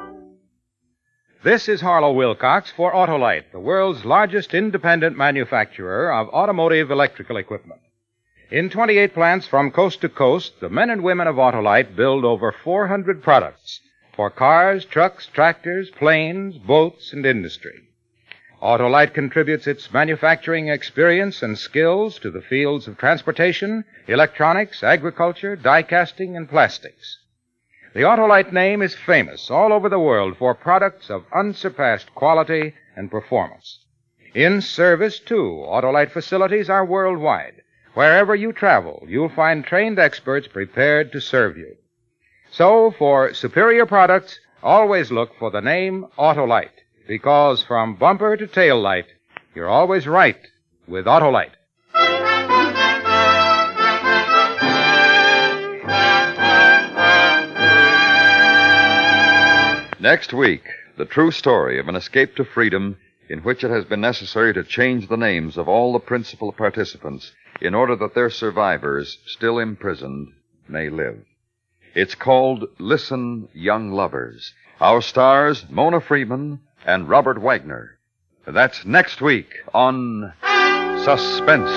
This 1.45 1.69
is 1.69 1.81
Harlow 1.81 2.13
Wilcox 2.13 2.73
for 2.73 2.93
Autolite, 2.93 3.53
the 3.53 3.61
world's 3.61 4.05
largest 4.05 4.53
independent 4.53 5.17
manufacturer 5.17 6.13
of 6.13 6.27
automotive 6.31 6.91
electrical 6.91 7.37
equipment. 7.37 7.81
In 8.51 8.71
28 8.71 9.15
plants 9.15 9.47
from 9.47 9.71
coast 9.71 10.01
to 10.01 10.09
coast, 10.09 10.59
the 10.61 10.69
men 10.69 10.91
and 10.91 11.05
women 11.05 11.29
of 11.29 11.37
Autolite 11.37 11.95
build 11.95 12.25
over 12.25 12.51
400 12.51 13.23
products 13.23 13.79
for 14.17 14.31
cars, 14.31 14.85
trucks, 14.85 15.29
tractors, 15.33 15.91
planes, 15.91 16.59
boats, 16.59 17.13
and 17.13 17.25
industry. 17.25 17.90
Autolite 18.63 19.15
contributes 19.15 19.67
its 19.67 19.91
manufacturing 19.91 20.69
experience 20.69 21.43
and 21.43 21.59
skills 21.59 22.19
to 22.19 22.31
the 22.31 22.43
fields 22.43 22.87
of 22.87 22.99
transportation, 22.99 23.85
electronics, 24.07 24.83
agriculture, 24.83 25.57
die 25.57 25.83
casting, 25.83 26.37
and 26.37 26.47
plastics. 26.49 27.19
The 27.95 28.03
Autolite 28.03 28.53
name 28.53 28.83
is 28.83 28.95
famous 28.95 29.51
all 29.51 29.73
over 29.73 29.89
the 29.89 29.99
world 29.99 30.37
for 30.37 30.55
products 30.55 31.09
of 31.09 31.25
unsurpassed 31.35 32.15
quality 32.15 32.75
and 32.95 33.11
performance. 33.11 33.85
In 34.35 34.61
service, 34.61 35.19
too, 35.19 35.65
Autolite 35.67 36.11
facilities 36.11 36.69
are 36.69 36.85
worldwide. 36.85 37.63
Wherever 37.95 38.35
you 38.35 38.53
travel, 38.53 39.05
you'll 39.09 39.31
find 39.31 39.65
trained 39.65 39.99
experts 39.99 40.47
prepared 40.47 41.11
to 41.13 41.21
serve 41.21 41.57
you. 41.57 41.77
So, 42.51 42.91
for 42.91 43.33
superior 43.33 43.87
products, 43.87 44.39
always 44.63 45.11
look 45.11 45.35
for 45.39 45.51
the 45.51 45.63
name 45.63 46.07
Autolite, 46.19 46.80
because 47.11 47.61
from 47.61 47.97
bumper 47.97 48.37
to 48.37 48.47
tail 48.47 48.81
light, 48.81 49.07
you're 49.53 49.69
always 49.69 50.07
right 50.07 50.39
with 50.87 51.07
Autolite. 51.07 51.51
Next 59.99 60.33
week, 60.33 60.63
the 60.99 61.05
true 61.05 61.33
story 61.33 61.81
of 61.81 61.89
an 61.89 61.97
escape 61.97 62.37
to 62.37 62.45
freedom 62.45 62.97
in 63.29 63.41
which 63.41 63.65
it 63.65 63.73
has 63.73 63.85
been 63.87 64.01
necessary 64.01 64.55
to 64.55 64.63
change 64.63 65.09
the 65.09 65.17
names 65.17 65.59
of 65.59 65.69
all 65.69 65.93
the 65.93 65.99
principal 65.99 66.53
participants 66.53 67.33
in 67.61 67.75
order 67.75 67.97
that 67.97 68.15
their 68.15 68.31
survivors, 68.31 69.19
still 69.27 69.59
imprisoned, 69.59 70.29
may 70.69 70.89
live. 70.89 71.19
It's 71.93 72.15
called 72.15 72.67
Listen, 72.79 73.49
Young 73.53 73.91
Lovers. 73.91 74.55
Our 74.81 75.03
stars, 75.03 75.69
Mona 75.69 76.01
Freeman 76.01 76.61
and 76.85 77.09
Robert 77.09 77.41
Wagner. 77.41 77.99
That's 78.47 78.85
next 78.85 79.21
week 79.21 79.49
on 79.75 80.33
Suspense. 81.05 81.71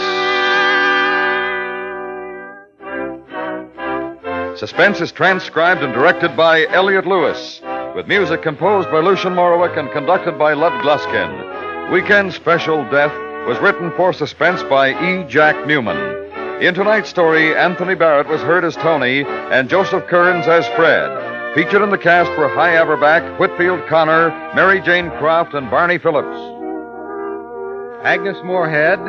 Suspense 4.60 5.02
is 5.02 5.12
transcribed 5.12 5.82
and 5.82 5.94
directed 5.94 6.38
by 6.38 6.66
Elliott 6.68 7.06
Lewis, 7.06 7.62
with 7.96 8.08
music 8.08 8.42
composed 8.42 8.90
by 8.92 9.00
Lucien 9.00 9.34
Moraweck 9.34 9.78
and 9.78 9.92
conducted 9.92 10.38
by 10.38 10.54
Lud 10.54 10.74
Gluskin. 10.84 11.92
Weekend 11.92 12.34
Special 12.34 12.84
Death 12.90 13.14
was 13.48 13.60
written 13.60 13.92
for 13.98 14.14
Suspense 14.14 14.64
by 14.64 14.92
E. 14.92 15.28
Jack 15.28 15.56
Neuman. 15.66 16.62
In 16.62 16.74
tonight's 16.74 17.10
story, 17.10 17.56
Anthony 17.56 17.96
Barrett 17.96 18.28
was 18.28 18.42
heard 18.42 18.64
as 18.64 18.76
Tony 18.76 19.24
and 19.26 19.70
Joseph 19.70 20.08
Kearns 20.08 20.48
as 20.48 20.66
Fred. 20.70 21.33
Featured 21.56 21.84
in 21.84 21.92
the 21.92 22.00
cast 22.00 22.36
were 22.36 22.48
Hy 22.48 22.72
Averback, 22.78 23.38
Whitfield 23.38 23.88
Connor, 23.88 24.30
Mary 24.56 24.82
Jane 24.82 25.12
Croft, 25.12 25.54
and 25.54 25.70
Barney 25.70 26.00
Phillips. 26.00 26.36
Agnes 28.04 28.38
Moorehead 28.44 29.00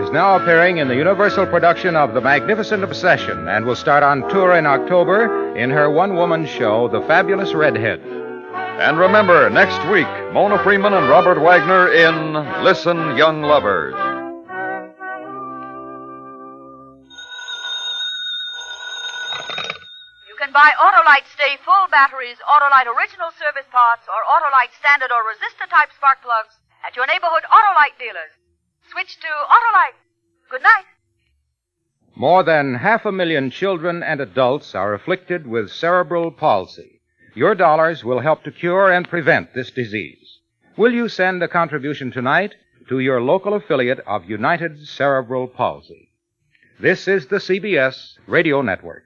is 0.00 0.08
now 0.12 0.36
appearing 0.36 0.78
in 0.78 0.86
the 0.86 0.94
Universal 0.94 1.46
production 1.46 1.96
of 1.96 2.14
The 2.14 2.20
Magnificent 2.20 2.84
Obsession 2.84 3.48
and 3.48 3.64
will 3.64 3.74
start 3.74 4.04
on 4.04 4.28
tour 4.28 4.54
in 4.54 4.66
October 4.66 5.56
in 5.56 5.70
her 5.70 5.90
one 5.90 6.14
woman 6.14 6.46
show, 6.46 6.86
The 6.86 7.00
Fabulous 7.08 7.54
Redhead. 7.54 7.98
And 7.98 8.96
remember, 8.96 9.50
next 9.50 9.84
week, 9.90 10.06
Mona 10.32 10.62
Freeman 10.62 10.94
and 10.94 11.08
Robert 11.08 11.40
Wagner 11.40 11.92
in 11.92 12.34
Listen, 12.62 13.16
Young 13.16 13.42
Lovers. 13.42 14.09
Buy 20.52 20.72
Autolite 20.78 21.26
Stay 21.32 21.56
Full 21.64 21.86
batteries, 21.90 22.38
Autolite 22.42 22.90
Original 22.90 23.30
Service 23.38 23.66
Parts, 23.70 24.06
or 24.10 24.18
Autolite 24.26 24.74
Standard 24.78 25.10
or 25.10 25.22
Resistor 25.22 25.70
type 25.70 25.90
spark 25.96 26.22
plugs 26.22 26.58
at 26.86 26.96
your 26.96 27.06
neighborhood 27.06 27.42
Autolite 27.46 27.98
dealers. 27.98 28.34
Switch 28.90 29.18
to 29.20 29.26
Autolite. 29.26 29.98
Good 30.50 30.62
night. 30.62 30.86
More 32.16 32.42
than 32.42 32.74
half 32.74 33.06
a 33.06 33.12
million 33.12 33.50
children 33.50 34.02
and 34.02 34.20
adults 34.20 34.74
are 34.74 34.94
afflicted 34.94 35.46
with 35.46 35.70
cerebral 35.70 36.30
palsy. 36.32 37.00
Your 37.34 37.54
dollars 37.54 38.04
will 38.04 38.20
help 38.20 38.42
to 38.44 38.50
cure 38.50 38.90
and 38.90 39.08
prevent 39.08 39.54
this 39.54 39.70
disease. 39.70 40.40
Will 40.76 40.92
you 40.92 41.08
send 41.08 41.42
a 41.42 41.48
contribution 41.48 42.10
tonight 42.10 42.54
to 42.88 42.98
your 42.98 43.20
local 43.20 43.54
affiliate 43.54 44.00
of 44.00 44.28
United 44.28 44.84
Cerebral 44.86 45.46
Palsy? 45.46 46.10
This 46.80 47.06
is 47.06 47.28
the 47.28 47.36
CBS 47.36 48.18
Radio 48.26 48.62
Network. 48.62 49.04